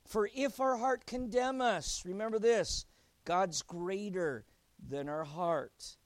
For 0.07 0.31
if 0.35 0.61
our 0.61 0.77
heart 0.77 1.05
condemn 1.05 1.61
us, 1.61 2.03
remember 2.07 2.39
this, 2.39 2.87
God's 3.25 3.63
greater 3.63 4.45
than 4.89 5.09
our 5.09 5.25
heart. 5.25 5.97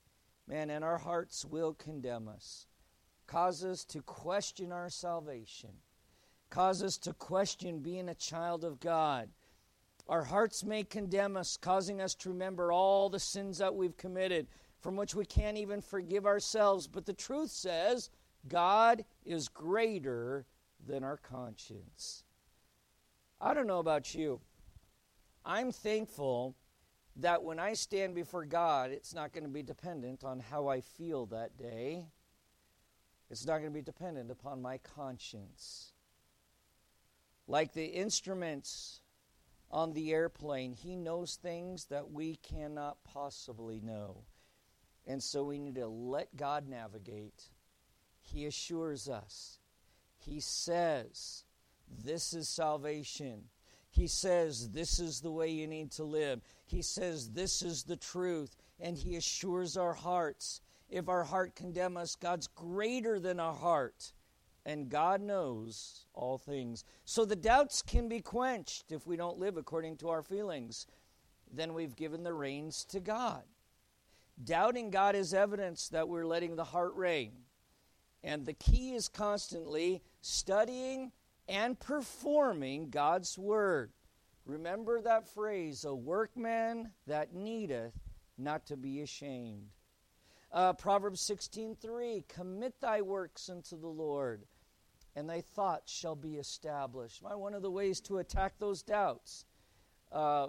Man, 0.47 0.71
and 0.71 0.85
our 0.85 0.99
hearts 0.99 1.45
will 1.45 1.75
condemn 1.75 2.29
us. 2.29 2.67
Cause 3.27 3.65
us 3.65 3.85
to 3.87 4.03
question 4.03 4.71
our 4.71 4.89
salvation. 4.89 5.71
Cause 6.51 6.83
us 6.83 6.97
to 6.99 7.13
question 7.13 7.81
being 7.81 8.09
a 8.09 8.15
child 8.15 8.63
of 8.63 8.79
God. 8.79 9.29
Our 10.09 10.23
hearts 10.23 10.63
may 10.63 10.85
condemn 10.85 11.37
us, 11.37 11.57
causing 11.57 12.01
us 12.01 12.15
to 12.17 12.29
remember 12.29 12.71
all 12.71 13.11
the 13.11 13.19
sins 13.19 13.59
that 13.59 13.75
we've 13.75 13.97
committed, 13.97 14.47
from 14.81 14.95
which 14.95 15.17
we 15.17 15.25
can't 15.25 15.57
even 15.57 15.81
forgive 15.81 16.27
ourselves. 16.27 16.87
But 16.87 17.07
the 17.07 17.13
truth 17.13 17.51
says 17.51 18.11
God 18.47 19.05
is 19.25 19.49
greater 19.49 20.47
than 20.87 21.03
our 21.03 21.17
conscience. 21.17 22.23
I 23.41 23.53
don't 23.53 23.67
know 23.67 23.81
about 23.81 24.15
you. 24.15 24.41
I'm 25.45 25.73
thankful 25.73 26.55
that 27.17 27.43
when 27.43 27.59
I 27.59 27.73
stand 27.73 28.15
before 28.15 28.45
God, 28.45 28.91
it's 28.91 29.15
not 29.15 29.33
going 29.33 29.45
to 29.45 29.51
be 29.51 29.63
dependent 29.63 30.23
on 30.23 30.39
how 30.41 30.69
I 30.69 30.81
feel 30.81 31.27
that 31.27 31.57
day. 31.57 32.07
It's 33.31 33.47
not 33.47 33.59
going 33.59 33.71
to 33.71 33.79
be 33.79 33.83
dependent 33.83 34.31
upon 34.31 34.61
my 34.61 34.79
conscience. 34.79 35.93
Like 37.49 37.73
the 37.73 37.87
instruments 37.87 39.01
on 39.71 39.93
the 39.93 40.13
airplane, 40.13 40.73
He 40.73 40.95
knows 40.95 41.37
things 41.37 41.87
that 41.87 42.11
we 42.11 42.37
cannot 42.37 42.99
possibly 43.05 43.81
know. 43.81 44.25
And 45.07 45.23
so 45.23 45.45
we 45.45 45.59
need 45.59 45.77
to 45.77 45.87
let 45.87 46.37
God 46.37 46.69
navigate. 46.69 47.45
He 48.21 48.47
assures 48.47 49.09
us, 49.09 49.59
He 50.19 50.41
says, 50.41 51.45
This 51.89 52.35
is 52.35 52.49
salvation. 52.49 53.45
He 53.97 54.09
says, 54.09 54.69
This 54.69 54.99
is 54.99 55.21
the 55.23 55.31
way 55.31 55.49
you 55.49 55.67
need 55.67 55.91
to 55.93 56.05
live. 56.05 56.43
He 56.67 56.83
says, 56.83 57.31
This 57.31 57.63
is 57.63 57.83
the 57.83 57.97
truth. 57.97 58.55
And 58.79 58.95
He 58.95 59.17
assures 59.17 59.79
our 59.79 59.95
hearts. 59.95 60.61
If 60.91 61.09
our 61.09 61.25
heart 61.25 61.57
condemn 61.57 61.97
us, 61.97 62.15
God's 62.15 62.47
greater 62.47 63.19
than 63.19 63.41
our 63.41 63.55
heart. 63.55 64.13
And 64.67 64.91
God 64.91 65.23
knows 65.23 66.05
all 66.13 66.37
things. 66.37 66.85
So 67.07 67.25
the 67.25 67.37
doubts 67.37 67.81
can 67.81 68.07
be 68.07 68.21
quenched 68.21 68.93
if 68.93 69.07
we 69.07 69.17
don't 69.17 69.39
live 69.39 69.57
according 69.57 69.97
to 69.99 70.11
our 70.11 70.23
feelings. 70.23 70.87
Then 71.51 71.73
we've 71.73 71.97
given 71.97 72.23
the 72.23 72.35
reins 72.35 72.85
to 72.91 73.01
God. 73.01 73.45
Doubting 74.45 74.91
God 74.91 75.15
is 75.17 75.33
evidence 75.33 75.89
that 75.89 76.09
we're 76.09 76.27
letting 76.27 76.57
the 76.57 76.65
heart 76.65 76.95
reign. 76.97 77.33
And 78.23 78.45
the 78.45 78.53
key 78.53 78.95
is 78.95 79.09
constantly 79.09 80.03
studying 80.21 81.13
and 81.49 81.79
performing 81.79 82.91
God's 82.91 83.39
word. 83.39 83.93
Remember 84.45 85.01
that 85.01 85.29
phrase, 85.29 85.85
a 85.85 85.95
workman 85.95 86.93
that 87.07 87.35
needeth 87.35 87.95
not 88.39 88.67
to 88.67 88.77
be 88.77 89.01
ashamed. 89.01 89.69
Uh, 90.53 90.73
Proverbs 90.73 91.21
16:3 91.21 92.27
Commit 92.29 92.81
thy 92.81 93.03
works 93.03 93.49
unto 93.49 93.77
the 93.79 93.89
Lord, 93.89 94.47
and 95.15 95.29
thy 95.29 95.41
thoughts 95.41 95.93
shall 95.93 96.15
be 96.15 96.37
established. 96.37 97.23
My, 97.23 97.35
one 97.35 97.55
of 97.55 97.63
the 97.63 97.71
ways 97.71 98.01
to 98.03 98.19
attack 98.19 98.59
those 98.59 98.83
doubts, 98.83 99.45
uh, 100.13 100.49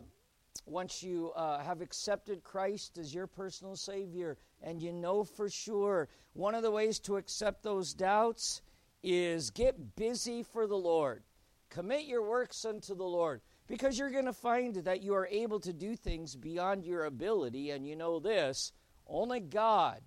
once 0.66 1.02
you 1.02 1.32
uh, 1.32 1.60
have 1.60 1.82
accepted 1.82 2.44
Christ 2.44 2.98
as 2.98 3.14
your 3.14 3.28
personal 3.28 3.76
Savior, 3.76 4.38
and 4.62 4.82
you 4.82 4.92
know 4.92 5.24
for 5.24 5.50
sure, 5.50 6.10
one 6.34 6.56
of 6.56 6.64
the 6.64 6.72
ways 6.72 7.00
to 7.00 7.18
accept 7.18 7.64
those 7.64 7.94
doubts 7.94 8.62
is 9.04 9.50
get 9.50 9.96
busy 9.96 10.44
for 10.44 10.68
the 10.68 10.78
Lord. 10.78 11.24
Commit 11.70 12.06
your 12.06 12.24
works 12.24 12.66
unto 12.66 12.96
the 12.96 13.04
Lord 13.04 13.42
because 13.68 14.00
you're 14.00 14.10
going 14.10 14.26
to 14.26 14.34
find 14.34 14.76
that 14.76 15.02
you 15.02 15.14
are 15.14 15.28
able 15.28 15.60
to 15.60 15.74
do 15.74 15.96
things 15.96 16.36
beyond 16.36 16.86
your 16.86 17.06
ability. 17.06 17.72
And 17.72 17.88
you 17.88 17.96
know 17.96 18.20
this 18.20 18.72
only 19.06 19.40
God 19.40 20.02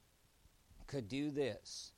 could 0.86 1.08
do 1.08 1.30
this. 1.30 1.92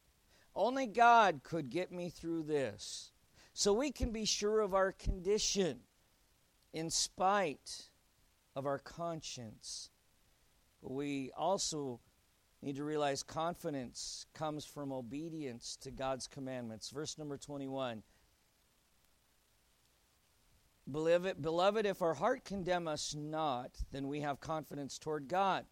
Only 0.55 0.87
God 0.87 1.41
could 1.43 1.71
get 1.71 1.93
me 1.93 2.11
through 2.11 2.43
this. 2.43 3.13
So 3.55 3.73
we 3.73 3.91
can 3.91 4.13
be 4.13 4.25
sure 4.25 4.61
of 4.61 4.75
our 4.75 4.93
condition 4.93 5.81
in 6.73 6.91
spite 6.91 7.89
of 8.55 8.67
our 8.67 8.79
conscience. 8.79 9.91
But 10.83 10.93
we 10.93 11.31
also 11.37 12.01
need 12.63 12.77
to 12.77 12.85
realize 12.85 13.23
confidence 13.23 14.27
comes 14.35 14.65
from 14.65 14.93
obedience 14.93 15.77
to 15.83 15.91
God's 15.91 16.29
commandments. 16.29 16.91
Verse 16.91 17.19
number 17.19 17.37
21. 17.37 18.03
Beloved, 20.91 21.41
beloved, 21.41 21.87
if 21.87 22.03
our 22.03 22.15
heart 22.15 22.45
condemn 22.45 22.89
us 22.89 23.15
not, 23.17 23.71
then 23.93 24.09
we 24.09 24.21
have 24.21 24.41
confidence 24.41 24.99
toward 24.99 25.29
God. 25.29 25.65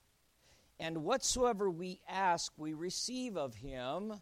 And 0.78 1.04
whatsoever 1.04 1.70
we 1.70 2.00
ask, 2.08 2.52
we 2.56 2.74
receive 2.74 3.36
of 3.36 3.54
him 3.54 4.14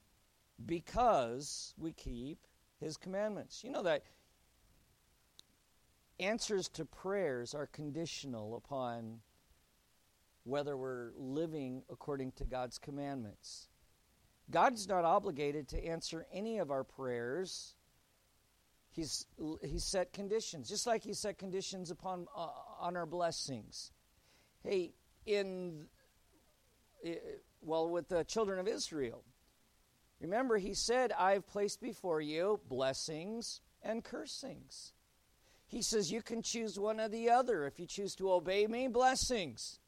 because 0.65 1.75
we 1.79 1.93
keep 1.93 2.39
his 2.81 2.97
commandments. 2.97 3.63
You 3.63 3.71
know 3.71 3.83
that 3.83 4.03
answers 6.19 6.69
to 6.71 6.85
prayers 6.85 7.55
are 7.55 7.67
conditional 7.67 8.57
upon 8.57 9.21
whether 10.49 10.77
we're 10.77 11.13
living 11.17 11.83
according 11.91 12.33
to 12.33 12.45
God's 12.45 12.79
commandments. 12.79 13.69
God's 14.51 14.89
not 14.89 15.05
obligated 15.05 15.69
to 15.69 15.85
answer 15.85 16.27
any 16.33 16.59
of 16.59 16.71
our 16.71 16.85
prayers. 16.85 17.75
He's, 18.91 19.27
he's 19.63 19.85
set 19.85 20.13
conditions, 20.13 20.69
just 20.69 20.87
like 20.87 21.05
He 21.05 21.13
set 21.13 21.39
conditions 21.39 21.91
upon 21.91 22.27
uh, 22.35 22.49
on 22.81 22.97
our 22.97 23.05
blessings. 23.05 23.93
Hey, 24.65 24.95
in 25.27 25.87
well, 27.61 27.91
with 27.91 28.09
the 28.09 28.25
children 28.25 28.59
of 28.59 28.67
Israel, 28.67 29.23
remember 30.21 30.57
He 30.57 30.73
said, 30.73 31.13
"I've 31.13 31.47
placed 31.47 31.83
before 31.83 32.23
you 32.23 32.59
blessings 32.69 33.61
and 33.83 34.03
cursings." 34.03 34.95
He 35.67 35.83
says 35.83 36.11
you 36.11 36.23
can 36.23 36.41
choose 36.41 36.79
one 36.79 36.99
or 36.99 37.09
the 37.09 37.29
other. 37.29 37.67
If 37.67 37.79
you 37.79 37.87
choose 37.87 38.15
to 38.17 38.33
obey 38.33 38.67
me, 38.67 38.89
blessings. 38.89 39.79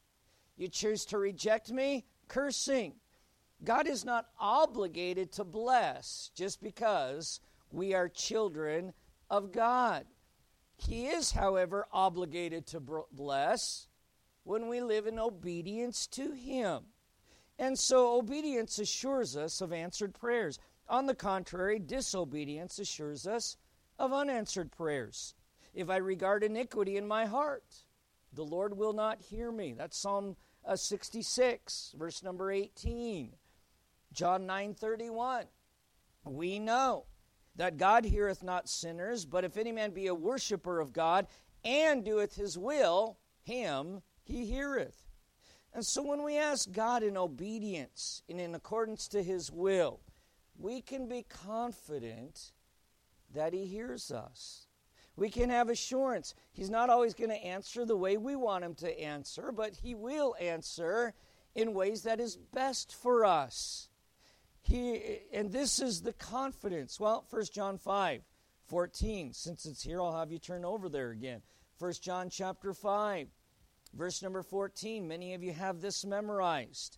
You 0.61 0.67
choose 0.67 1.05
to 1.05 1.17
reject 1.17 1.71
me, 1.71 2.05
cursing. 2.27 2.93
God 3.63 3.87
is 3.87 4.05
not 4.05 4.27
obligated 4.39 5.31
to 5.31 5.43
bless 5.43 6.29
just 6.35 6.61
because 6.61 7.39
we 7.71 7.95
are 7.95 8.07
children 8.07 8.93
of 9.27 9.51
God. 9.51 10.05
He 10.77 11.07
is, 11.07 11.31
however, 11.31 11.87
obligated 11.91 12.67
to 12.67 13.05
bless 13.11 13.87
when 14.43 14.69
we 14.69 14.81
live 14.81 15.07
in 15.07 15.17
obedience 15.17 16.05
to 16.09 16.31
Him. 16.31 16.83
And 17.57 17.79
so 17.79 18.19
obedience 18.19 18.77
assures 18.77 19.35
us 19.35 19.61
of 19.61 19.73
answered 19.73 20.13
prayers. 20.13 20.59
On 20.87 21.07
the 21.07 21.15
contrary, 21.15 21.79
disobedience 21.79 22.77
assures 22.77 23.25
us 23.25 23.57
of 23.97 24.13
unanswered 24.13 24.71
prayers. 24.71 25.33
If 25.73 25.89
I 25.89 25.97
regard 25.97 26.43
iniquity 26.43 26.97
in 26.97 27.07
my 27.07 27.25
heart, 27.25 27.63
the 28.33 28.45
Lord 28.45 28.77
will 28.77 28.93
not 28.93 29.21
hear 29.21 29.51
me. 29.51 29.73
That's 29.73 29.97
Psalm 29.97 30.35
uh, 30.65 30.75
66, 30.75 31.95
verse 31.97 32.23
number 32.23 32.51
18. 32.51 33.33
John 34.13 34.45
9 34.45 34.73
31. 34.73 35.45
We 36.25 36.59
know 36.59 37.05
that 37.55 37.77
God 37.77 38.05
heareth 38.05 38.43
not 38.43 38.69
sinners, 38.69 39.25
but 39.25 39.43
if 39.43 39.57
any 39.57 39.71
man 39.71 39.91
be 39.91 40.07
a 40.07 40.15
worshiper 40.15 40.79
of 40.79 40.93
God 40.93 41.27
and 41.63 42.03
doeth 42.03 42.35
his 42.35 42.57
will, 42.57 43.17
him 43.41 44.01
he 44.23 44.45
heareth. 44.45 45.03
And 45.73 45.85
so 45.85 46.03
when 46.03 46.23
we 46.23 46.37
ask 46.37 46.71
God 46.71 47.01
in 47.01 47.17
obedience 47.17 48.23
and 48.29 48.39
in 48.39 48.55
accordance 48.55 49.07
to 49.09 49.23
his 49.23 49.51
will, 49.51 50.01
we 50.57 50.81
can 50.81 51.07
be 51.07 51.23
confident 51.23 52.51
that 53.33 53.53
he 53.53 53.65
hears 53.65 54.11
us 54.11 54.67
we 55.21 55.29
can 55.29 55.51
have 55.51 55.69
assurance. 55.69 56.33
He's 56.51 56.71
not 56.71 56.89
always 56.89 57.13
going 57.13 57.29
to 57.29 57.35
answer 57.35 57.85
the 57.85 57.95
way 57.95 58.17
we 58.17 58.35
want 58.35 58.63
him 58.63 58.73
to 58.75 58.99
answer, 58.99 59.51
but 59.51 59.75
he 59.75 59.93
will 59.93 60.35
answer 60.41 61.13
in 61.53 61.75
ways 61.75 62.01
that 62.01 62.19
is 62.19 62.37
best 62.37 62.95
for 62.95 63.23
us. 63.23 63.89
He, 64.63 65.19
and 65.31 65.51
this 65.51 65.79
is 65.79 66.01
the 66.01 66.13
confidence. 66.13 66.99
Well, 66.99 67.23
1 67.29 67.43
John 67.53 67.77
5, 67.77 68.23
14. 68.65 69.33
Since 69.33 69.67
it's 69.67 69.83
here, 69.83 70.01
I'll 70.01 70.17
have 70.17 70.31
you 70.31 70.39
turn 70.39 70.65
over 70.65 70.89
there 70.89 71.11
again. 71.11 71.43
1 71.77 71.93
John 72.01 72.31
chapter 72.31 72.73
5, 72.73 73.27
verse 73.93 74.23
number 74.23 74.41
14. 74.41 75.07
Many 75.07 75.35
of 75.35 75.43
you 75.43 75.53
have 75.53 75.81
this 75.81 76.03
memorized. 76.03 76.97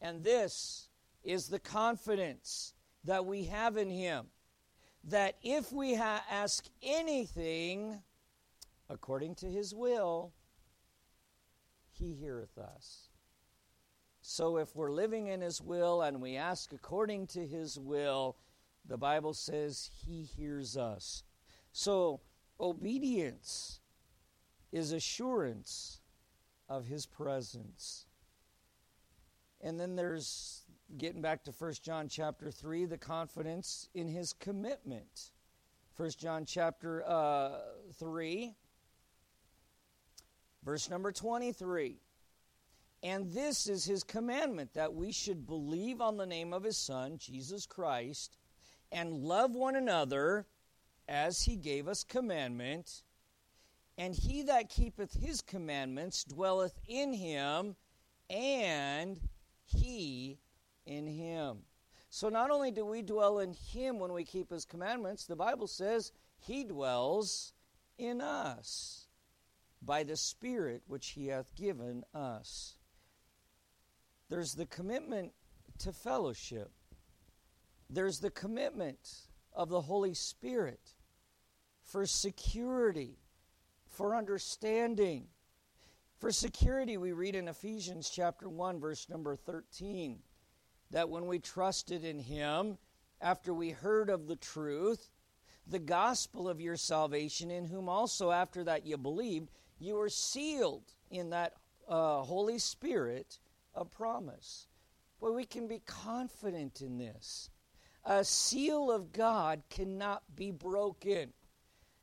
And 0.00 0.24
this 0.24 0.88
is 1.22 1.48
the 1.48 1.60
confidence 1.60 2.72
that 3.04 3.26
we 3.26 3.44
have 3.44 3.76
in 3.76 3.90
him 3.90 4.28
that 5.04 5.36
if 5.42 5.72
we 5.72 5.94
ha- 5.94 6.24
ask 6.30 6.66
anything 6.82 8.02
according 8.88 9.34
to 9.36 9.46
his 9.46 9.74
will, 9.74 10.32
he 11.90 12.14
heareth 12.14 12.58
us. 12.58 13.08
So 14.22 14.58
if 14.58 14.76
we're 14.76 14.92
living 14.92 15.28
in 15.28 15.40
his 15.40 15.60
will 15.60 16.02
and 16.02 16.20
we 16.20 16.36
ask 16.36 16.72
according 16.72 17.26
to 17.28 17.46
his 17.46 17.78
will, 17.78 18.36
the 18.86 18.98
Bible 18.98 19.34
says 19.34 19.90
he 20.06 20.22
hears 20.22 20.76
us. 20.76 21.24
So 21.72 22.20
obedience 22.58 23.80
is 24.72 24.92
assurance 24.92 26.00
of 26.68 26.86
his 26.86 27.06
presence. 27.06 28.06
And 29.60 29.78
then 29.78 29.96
there's 29.96 30.62
getting 30.98 31.22
back 31.22 31.44
to 31.44 31.52
1 31.52 31.74
John 31.82 32.08
chapter 32.08 32.50
3, 32.50 32.86
the 32.86 32.98
confidence 32.98 33.88
in 33.94 34.08
his 34.08 34.32
commitment. 34.32 35.30
1 35.96 36.10
John 36.18 36.44
chapter 36.44 37.04
uh, 37.06 37.58
3, 37.98 38.54
verse 40.64 40.90
number 40.90 41.12
23. 41.12 42.00
And 43.02 43.32
this 43.32 43.66
is 43.66 43.84
his 43.84 44.02
commandment 44.02 44.74
that 44.74 44.94
we 44.94 45.12
should 45.12 45.46
believe 45.46 46.00
on 46.00 46.16
the 46.16 46.26
name 46.26 46.52
of 46.52 46.64
his 46.64 46.76
Son, 46.76 47.16
Jesus 47.18 47.66
Christ, 47.66 48.36
and 48.92 49.22
love 49.22 49.52
one 49.52 49.76
another 49.76 50.46
as 51.08 51.42
he 51.42 51.56
gave 51.56 51.88
us 51.88 52.04
commandment. 52.04 53.02
And 53.96 54.14
he 54.14 54.42
that 54.42 54.68
keepeth 54.68 55.14
his 55.14 55.40
commandments 55.40 56.24
dwelleth 56.24 56.78
in 56.86 57.12
him, 57.12 57.76
and 58.28 59.20
he 59.64 60.38
in 60.86 61.06
Him. 61.06 61.58
So 62.08 62.28
not 62.28 62.50
only 62.50 62.70
do 62.70 62.84
we 62.84 63.02
dwell 63.02 63.38
in 63.38 63.52
Him 63.52 63.98
when 63.98 64.12
we 64.12 64.24
keep 64.24 64.50
His 64.50 64.64
commandments, 64.64 65.26
the 65.26 65.36
Bible 65.36 65.66
says 65.66 66.12
He 66.38 66.64
dwells 66.64 67.52
in 67.98 68.20
us 68.20 69.06
by 69.82 70.02
the 70.02 70.16
Spirit 70.16 70.82
which 70.86 71.10
He 71.10 71.28
hath 71.28 71.54
given 71.54 72.04
us. 72.14 72.76
There's 74.28 74.54
the 74.54 74.66
commitment 74.66 75.32
to 75.78 75.92
fellowship, 75.92 76.70
there's 77.88 78.20
the 78.20 78.30
commitment 78.30 78.98
of 79.52 79.68
the 79.68 79.80
Holy 79.80 80.14
Spirit 80.14 80.94
for 81.82 82.06
security, 82.06 83.18
for 83.88 84.14
understanding. 84.14 85.26
For 86.18 86.30
security, 86.30 86.98
we 86.98 87.12
read 87.12 87.34
in 87.34 87.48
Ephesians 87.48 88.10
chapter 88.10 88.48
1, 88.48 88.78
verse 88.78 89.08
number 89.08 89.34
13, 89.34 90.18
that 90.90 91.08
when 91.08 91.26
we 91.26 91.38
trusted 91.38 92.04
in 92.04 92.18
Him, 92.18 92.78
after 93.20 93.52
we 93.52 93.70
heard 93.70 94.10
of 94.10 94.26
the 94.26 94.36
truth, 94.36 95.10
the 95.66 95.78
gospel 95.78 96.48
of 96.48 96.60
your 96.60 96.76
salvation, 96.76 97.50
in 97.50 97.64
whom 97.64 97.88
also 97.88 98.30
after 98.30 98.64
that 98.64 98.86
you 98.86 98.96
believed, 98.96 99.50
you 99.78 99.94
were 99.94 100.08
sealed 100.08 100.94
in 101.10 101.30
that 101.30 101.54
uh, 101.88 102.22
Holy 102.22 102.58
Spirit 102.58 103.38
of 103.74 103.90
promise. 103.90 104.66
Well, 105.20 105.34
we 105.34 105.44
can 105.44 105.68
be 105.68 105.82
confident 105.86 106.80
in 106.80 106.98
this. 106.98 107.50
A 108.04 108.24
seal 108.24 108.90
of 108.90 109.12
God 109.12 109.62
cannot 109.68 110.22
be 110.34 110.50
broken. 110.50 111.32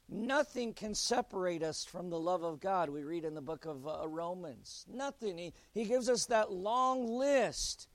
Nothing 0.09 0.73
can 0.73 0.93
separate 0.93 1.63
us 1.63 1.83
from 1.83 2.09
the 2.09 2.19
love 2.19 2.43
of 2.43 2.59
God. 2.59 2.89
We 2.89 3.03
read 3.03 3.25
in 3.25 3.33
the 3.33 3.41
book 3.41 3.65
of 3.65 3.87
uh, 3.87 4.07
Romans. 4.07 4.85
Nothing. 4.87 5.37
He, 5.37 5.53
he 5.73 5.85
gives 5.85 6.09
us 6.09 6.27
that 6.27 6.51
long 6.51 7.07
list 7.07 7.87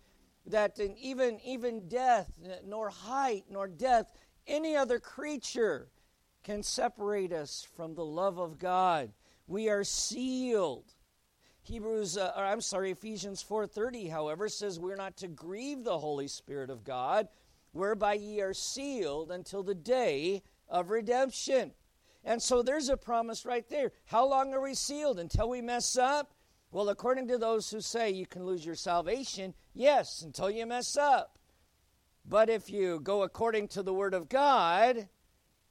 that 0.46 0.78
even, 0.98 1.40
even 1.44 1.88
death, 1.88 2.32
nor 2.64 2.90
height, 2.90 3.44
nor 3.50 3.68
death, 3.68 4.12
any 4.46 4.76
other 4.76 4.98
creature 4.98 5.88
can 6.42 6.62
separate 6.62 7.32
us 7.32 7.66
from 7.76 7.94
the 7.94 8.04
love 8.04 8.38
of 8.38 8.58
God. 8.58 9.12
We 9.46 9.68
are 9.68 9.84
sealed. 9.84 10.92
Hebrews, 11.62 12.16
uh, 12.16 12.32
or 12.36 12.44
I'm 12.44 12.60
sorry, 12.60 12.90
Ephesians 12.90 13.42
4:30, 13.42 14.08
however, 14.08 14.48
says 14.48 14.80
we're 14.80 14.96
not 14.96 15.16
to 15.18 15.28
grieve 15.28 15.84
the 15.84 15.98
Holy 15.98 16.26
Spirit 16.26 16.70
of 16.70 16.82
God, 16.82 17.28
whereby 17.70 18.14
ye 18.14 18.40
are 18.40 18.54
sealed 18.54 19.30
until 19.30 19.62
the 19.62 19.74
day 19.74 20.42
of 20.68 20.90
redemption. 20.90 21.72
And 22.24 22.42
so 22.42 22.62
there's 22.62 22.88
a 22.88 22.96
promise 22.96 23.44
right 23.44 23.68
there. 23.68 23.92
How 24.06 24.26
long 24.26 24.52
are 24.54 24.60
we 24.60 24.74
sealed? 24.74 25.18
Until 25.18 25.48
we 25.48 25.60
mess 25.60 25.96
up? 25.96 26.34
Well, 26.72 26.88
according 26.88 27.28
to 27.28 27.36
those 27.36 27.70
who 27.70 27.82
say 27.82 28.10
you 28.10 28.24
can 28.24 28.46
lose 28.46 28.64
your 28.64 28.74
salvation, 28.74 29.52
yes, 29.74 30.22
until 30.22 30.50
you 30.50 30.64
mess 30.64 30.96
up. 30.96 31.38
But 32.24 32.48
if 32.48 32.70
you 32.70 32.98
go 32.98 33.24
according 33.24 33.68
to 33.68 33.82
the 33.82 33.92
Word 33.92 34.14
of 34.14 34.30
God, 34.30 35.08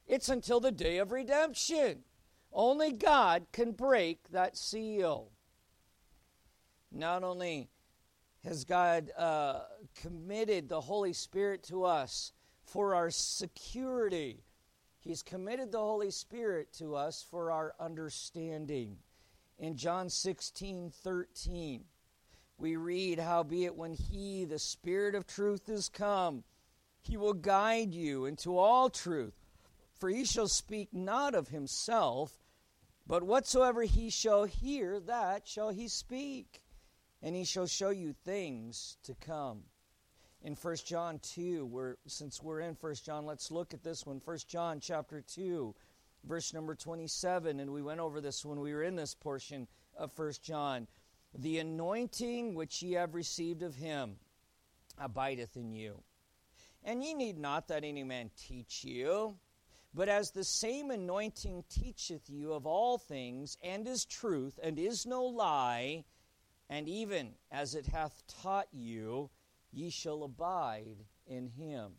it's 0.06 0.28
until 0.28 0.60
the 0.60 0.70
day 0.70 0.98
of 0.98 1.10
redemption. 1.10 2.04
Only 2.52 2.92
God 2.92 3.46
can 3.50 3.72
break 3.72 4.28
that 4.30 4.56
seal. 4.56 5.32
Not 6.92 7.24
only 7.24 7.68
has 8.44 8.64
God 8.64 9.10
uh, 9.18 9.62
committed 10.00 10.68
the 10.68 10.80
Holy 10.80 11.14
Spirit 11.14 11.64
to 11.64 11.82
us 11.82 12.32
for 12.62 12.94
our 12.94 13.10
security, 13.10 14.44
He's 15.00 15.24
committed 15.24 15.72
the 15.72 15.78
Holy 15.78 16.12
Spirit 16.12 16.72
to 16.74 16.94
us 16.94 17.26
for 17.28 17.50
our 17.50 17.74
understanding. 17.80 18.98
In 19.58 19.76
John 19.76 20.08
16 20.08 20.90
13, 20.90 21.84
we 22.58 22.76
read, 22.76 23.18
Howbeit, 23.18 23.76
when 23.76 23.94
He, 23.94 24.44
the 24.44 24.58
Spirit 24.58 25.14
of 25.14 25.26
truth, 25.26 25.68
is 25.68 25.88
come, 25.88 26.44
He 27.02 27.16
will 27.16 27.34
guide 27.34 27.94
you 27.94 28.26
into 28.26 28.58
all 28.58 28.90
truth. 28.90 29.34
For 29.94 30.08
He 30.08 30.24
shall 30.24 30.48
speak 30.48 30.92
not 30.92 31.34
of 31.34 31.48
Himself, 31.48 32.32
but 33.06 33.22
whatsoever 33.22 33.82
He 33.82 34.10
shall 34.10 34.44
hear, 34.44 34.98
that 35.00 35.46
shall 35.46 35.70
He 35.70 35.88
speak 35.88 36.62
and 37.22 37.36
he 37.36 37.44
shall 37.44 37.66
show 37.66 37.90
you 37.90 38.12
things 38.12 38.98
to 39.04 39.14
come. 39.14 39.62
In 40.42 40.54
1 40.54 40.76
John 40.84 41.20
2, 41.20 41.64
we're, 41.66 41.94
since 42.06 42.42
we're 42.42 42.60
in 42.60 42.76
1 42.80 42.94
John, 43.04 43.24
let's 43.24 43.52
look 43.52 43.72
at 43.72 43.84
this 43.84 44.04
one. 44.04 44.20
1 44.24 44.38
John 44.48 44.80
chapter 44.80 45.22
2, 45.22 45.72
verse 46.24 46.52
number 46.52 46.74
27, 46.74 47.60
and 47.60 47.70
we 47.72 47.82
went 47.82 48.00
over 48.00 48.20
this 48.20 48.44
when 48.44 48.60
we 48.60 48.72
were 48.72 48.82
in 48.82 48.96
this 48.96 49.14
portion 49.14 49.66
of 49.96 50.16
1 50.16 50.32
John. 50.42 50.86
The 51.34 51.58
anointing 51.58 52.54
which 52.54 52.82
ye 52.82 52.92
have 52.92 53.14
received 53.14 53.62
of 53.62 53.74
him 53.74 54.16
abideth 54.98 55.56
in 55.56 55.72
you. 55.72 56.02
And 56.84 57.02
ye 57.02 57.14
need 57.14 57.38
not 57.38 57.68
that 57.68 57.84
any 57.84 58.04
man 58.04 58.30
teach 58.36 58.84
you, 58.84 59.36
but 59.94 60.08
as 60.08 60.30
the 60.30 60.44
same 60.44 60.90
anointing 60.90 61.64
teacheth 61.68 62.28
you 62.28 62.52
of 62.52 62.66
all 62.66 62.98
things, 62.98 63.56
and 63.62 63.86
is 63.86 64.04
truth, 64.04 64.58
and 64.62 64.78
is 64.78 65.06
no 65.06 65.24
lie, 65.24 66.04
and 66.68 66.88
even 66.88 67.34
as 67.50 67.74
it 67.74 67.86
hath 67.86 68.22
taught 68.42 68.68
you, 68.72 69.30
ye 69.70 69.90
shall 69.90 70.22
abide 70.22 71.04
in 71.26 71.46
him. 71.46 71.92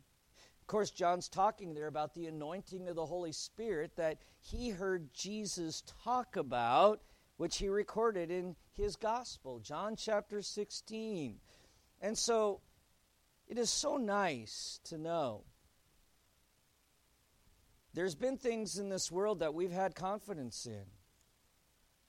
Of 0.64 0.68
course, 0.68 0.90
John's 0.90 1.28
talking 1.28 1.74
there 1.74 1.88
about 1.88 2.14
the 2.14 2.26
anointing 2.26 2.88
of 2.88 2.96
the 2.96 3.04
Holy 3.04 3.32
Spirit 3.32 3.96
that 3.96 4.16
he 4.40 4.70
heard 4.70 5.12
Jesus 5.12 5.82
talk 6.02 6.36
about, 6.36 7.02
which 7.36 7.58
he 7.58 7.68
recorded 7.68 8.30
in 8.30 8.56
his 8.72 8.96
gospel, 8.96 9.58
John 9.58 9.94
chapter 9.94 10.40
16. 10.40 11.36
And 12.00 12.16
so 12.16 12.62
it 13.46 13.58
is 13.58 13.68
so 13.68 13.98
nice 13.98 14.80
to 14.84 14.96
know. 14.96 15.44
There's 17.92 18.14
been 18.14 18.38
things 18.38 18.78
in 18.78 18.88
this 18.88 19.12
world 19.12 19.40
that 19.40 19.52
we've 19.52 19.70
had 19.70 19.94
confidence 19.94 20.64
in. 20.64 20.86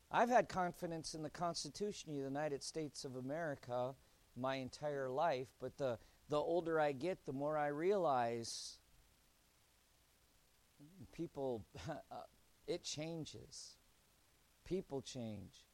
I've 0.09 0.29
had 0.29 0.47
confidence 0.47 1.13
in 1.13 1.23
the 1.23 1.29
Constitution 1.29 2.11
of 2.11 2.15
the 2.15 2.23
United 2.23 2.63
States 2.63 3.03
of 3.03 3.17
America 3.17 3.95
my 4.37 4.55
entire 4.55 5.09
life, 5.09 5.49
but 5.59 5.77
the, 5.77 5.99
the 6.29 6.37
older 6.37 6.79
I 6.79 6.91
get, 6.91 7.25
the 7.25 7.33
more 7.33 7.57
I 7.57 7.67
realize 7.67 8.77
people, 11.11 11.65
uh, 11.89 12.15
it 12.67 12.83
changes. 12.83 13.77
People 14.65 15.01
change. 15.01 15.65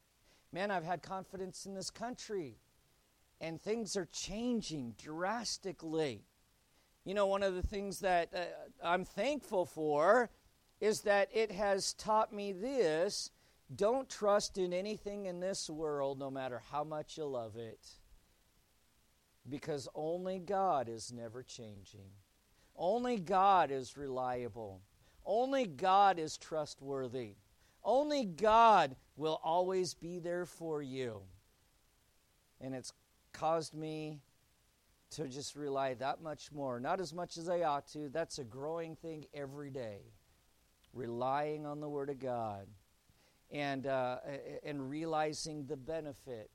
Man, 0.52 0.70
I've 0.70 0.84
had 0.84 1.02
confidence 1.02 1.64
in 1.64 1.74
this 1.74 1.90
country, 1.90 2.58
and 3.40 3.60
things 3.60 3.96
are 3.96 4.08
changing 4.12 4.94
drastically. 5.02 6.24
You 7.04 7.14
know, 7.14 7.26
one 7.26 7.42
of 7.42 7.54
the 7.54 7.62
things 7.62 8.00
that 8.00 8.28
uh, 8.34 8.40
I'm 8.84 9.04
thankful 9.04 9.64
for 9.64 10.30
is 10.80 11.00
that 11.02 11.28
it 11.32 11.50
has 11.50 11.94
taught 11.94 12.32
me 12.32 12.52
this 12.52 13.30
don't 13.74 14.08
trust 14.08 14.58
in 14.58 14.74
anything 14.74 15.26
in 15.26 15.40
this 15.40 15.70
world, 15.70 16.18
no 16.18 16.30
matter 16.30 16.60
how 16.70 16.84
much 16.84 17.16
you 17.16 17.24
love 17.24 17.56
it, 17.56 17.80
because 19.48 19.88
only 19.94 20.38
God 20.38 20.88
is 20.88 21.12
never 21.12 21.42
changing. 21.42 22.10
Only 22.76 23.18
God 23.18 23.70
is 23.70 23.96
reliable. 23.96 24.80
Only 25.24 25.66
God 25.66 26.18
is 26.18 26.36
trustworthy. 26.36 27.34
Only 27.84 28.24
God 28.24 28.96
will 29.16 29.40
always 29.42 29.94
be 29.94 30.18
there 30.18 30.46
for 30.46 30.82
you. 30.82 31.22
And 32.60 32.74
it's 32.74 32.92
caused 33.32 33.74
me 33.74 34.20
to 35.10 35.28
just 35.28 35.56
rely 35.56 35.94
that 35.94 36.22
much 36.22 36.52
more. 36.52 36.80
Not 36.80 37.00
as 37.00 37.12
much 37.12 37.36
as 37.36 37.48
I 37.48 37.62
ought 37.62 37.86
to. 37.88 38.08
That's 38.08 38.38
a 38.38 38.44
growing 38.44 38.96
thing 38.96 39.26
every 39.34 39.70
day. 39.70 39.98
Relying 40.92 41.66
on 41.66 41.80
the 41.80 41.88
Word 41.88 42.10
of 42.10 42.18
God 42.18 42.66
and, 43.50 43.86
uh, 43.86 44.18
and 44.64 44.88
realizing 44.88 45.66
the 45.66 45.76
benefit 45.76 46.50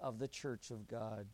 of 0.00 0.18
the 0.18 0.28
church 0.28 0.70
of 0.70 0.86
God. 0.86 1.26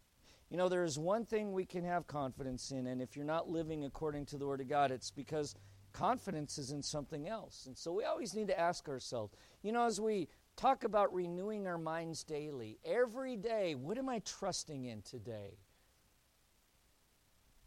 You 0.53 0.59
know, 0.59 0.68
there 0.68 0.84
is 0.84 0.98
one 0.98 1.24
thing 1.24 1.53
we 1.53 1.64
can 1.64 1.82
have 1.82 2.07
confidence 2.07 2.72
in, 2.72 2.86
and 2.86 3.00
if 3.00 3.16
you're 3.16 3.24
not 3.24 3.48
living 3.48 3.86
according 3.86 4.26
to 4.26 4.36
the 4.36 4.46
Word 4.46 4.61
of 4.61 4.68
God, 4.68 4.90
it's 4.90 5.11
because 5.11 5.55
confidence 5.94 6.59
is 6.59 6.72
in 6.72 6.82
something 6.82 7.26
else. 7.26 7.64
And 7.64 7.74
so 7.74 7.90
we 7.90 8.05
always 8.05 8.34
need 8.34 8.48
to 8.48 8.61
ask 8.61 8.86
ourselves, 8.86 9.32
you 9.62 9.72
know, 9.72 9.86
as 9.86 9.98
we 9.98 10.28
talk 10.55 10.84
about 10.84 11.14
renewing 11.14 11.66
our 11.66 11.78
minds 11.78 12.22
daily, 12.22 12.78
every 12.84 13.34
day, 13.34 13.74
what 13.74 13.96
am 13.96 14.11
I 14.11 14.18
trusting 14.26 14.84
in 14.84 15.00
today? 15.00 15.57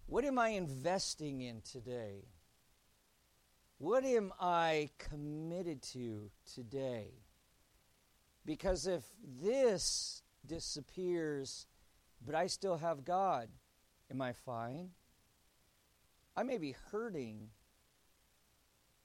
What 0.06 0.24
am 0.24 0.38
I 0.38 0.50
investing 0.50 1.42
in 1.42 1.62
today? 1.62 2.28
What 3.80 4.06
am 4.06 4.32
I 4.40 4.92
committed 5.00 5.82
to 5.94 6.30
today? 6.54 7.14
Because 8.46 8.86
if 8.86 9.06
this 9.42 10.22
disappears, 10.46 11.66
but 12.26 12.36
I 12.36 12.48
still 12.48 12.78
have 12.78 13.06
God, 13.06 13.50
am 14.10 14.22
I 14.22 14.34
fine? 14.34 14.90
I 16.36 16.44
may 16.44 16.58
be 16.58 16.76
hurting, 16.92 17.50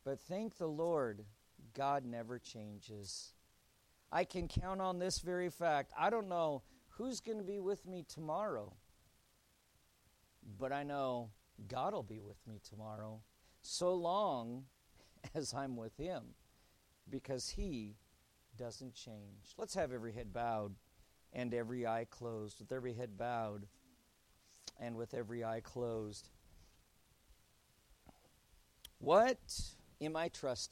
but 0.05 0.21
thank 0.21 0.57
the 0.57 0.67
Lord, 0.67 1.25
God 1.75 2.05
never 2.05 2.39
changes. 2.39 3.35
I 4.11 4.25
can 4.25 4.49
count 4.49 4.81
on 4.81 4.99
this 4.99 5.21
very 5.21 5.51
fact. 5.51 5.93
I 5.97 6.11
don't 6.11 6.29
know 6.29 6.63
who's 6.89 7.21
going 7.21 7.39
to 7.39 7.45
be 7.45 7.61
with 7.61 7.87
me 7.87 8.05
tomorrow, 8.09 8.73
but 10.59 10.73
I 10.73 10.83
know 10.83 11.31
God 11.69 11.93
will 11.93 12.03
be 12.03 12.21
with 12.21 12.39
me 12.47 12.61
tomorrow 12.69 13.21
so 13.63 13.95
long 13.95 14.65
as 15.35 15.55
I'm 15.55 15.77
with 15.77 15.97
Him 15.97 16.35
because 17.09 17.51
He 17.51 17.97
doesn't 18.57 18.95
change. 18.95 19.55
Let's 19.57 19.75
have 19.75 19.93
every 19.93 20.13
head 20.13 20.33
bowed 20.33 20.75
and 21.33 21.55
every 21.55 21.87
eye 21.87 22.07
closed. 22.11 22.61
With 22.61 22.73
every 22.73 22.95
head 22.95 23.17
bowed 23.17 23.67
and 24.81 24.97
with 24.97 25.15
every 25.15 25.45
eye 25.45 25.61
closed. 25.61 26.29
What 28.99 29.39
am 30.01 30.17
I 30.17 30.29
trusting? 30.29 30.69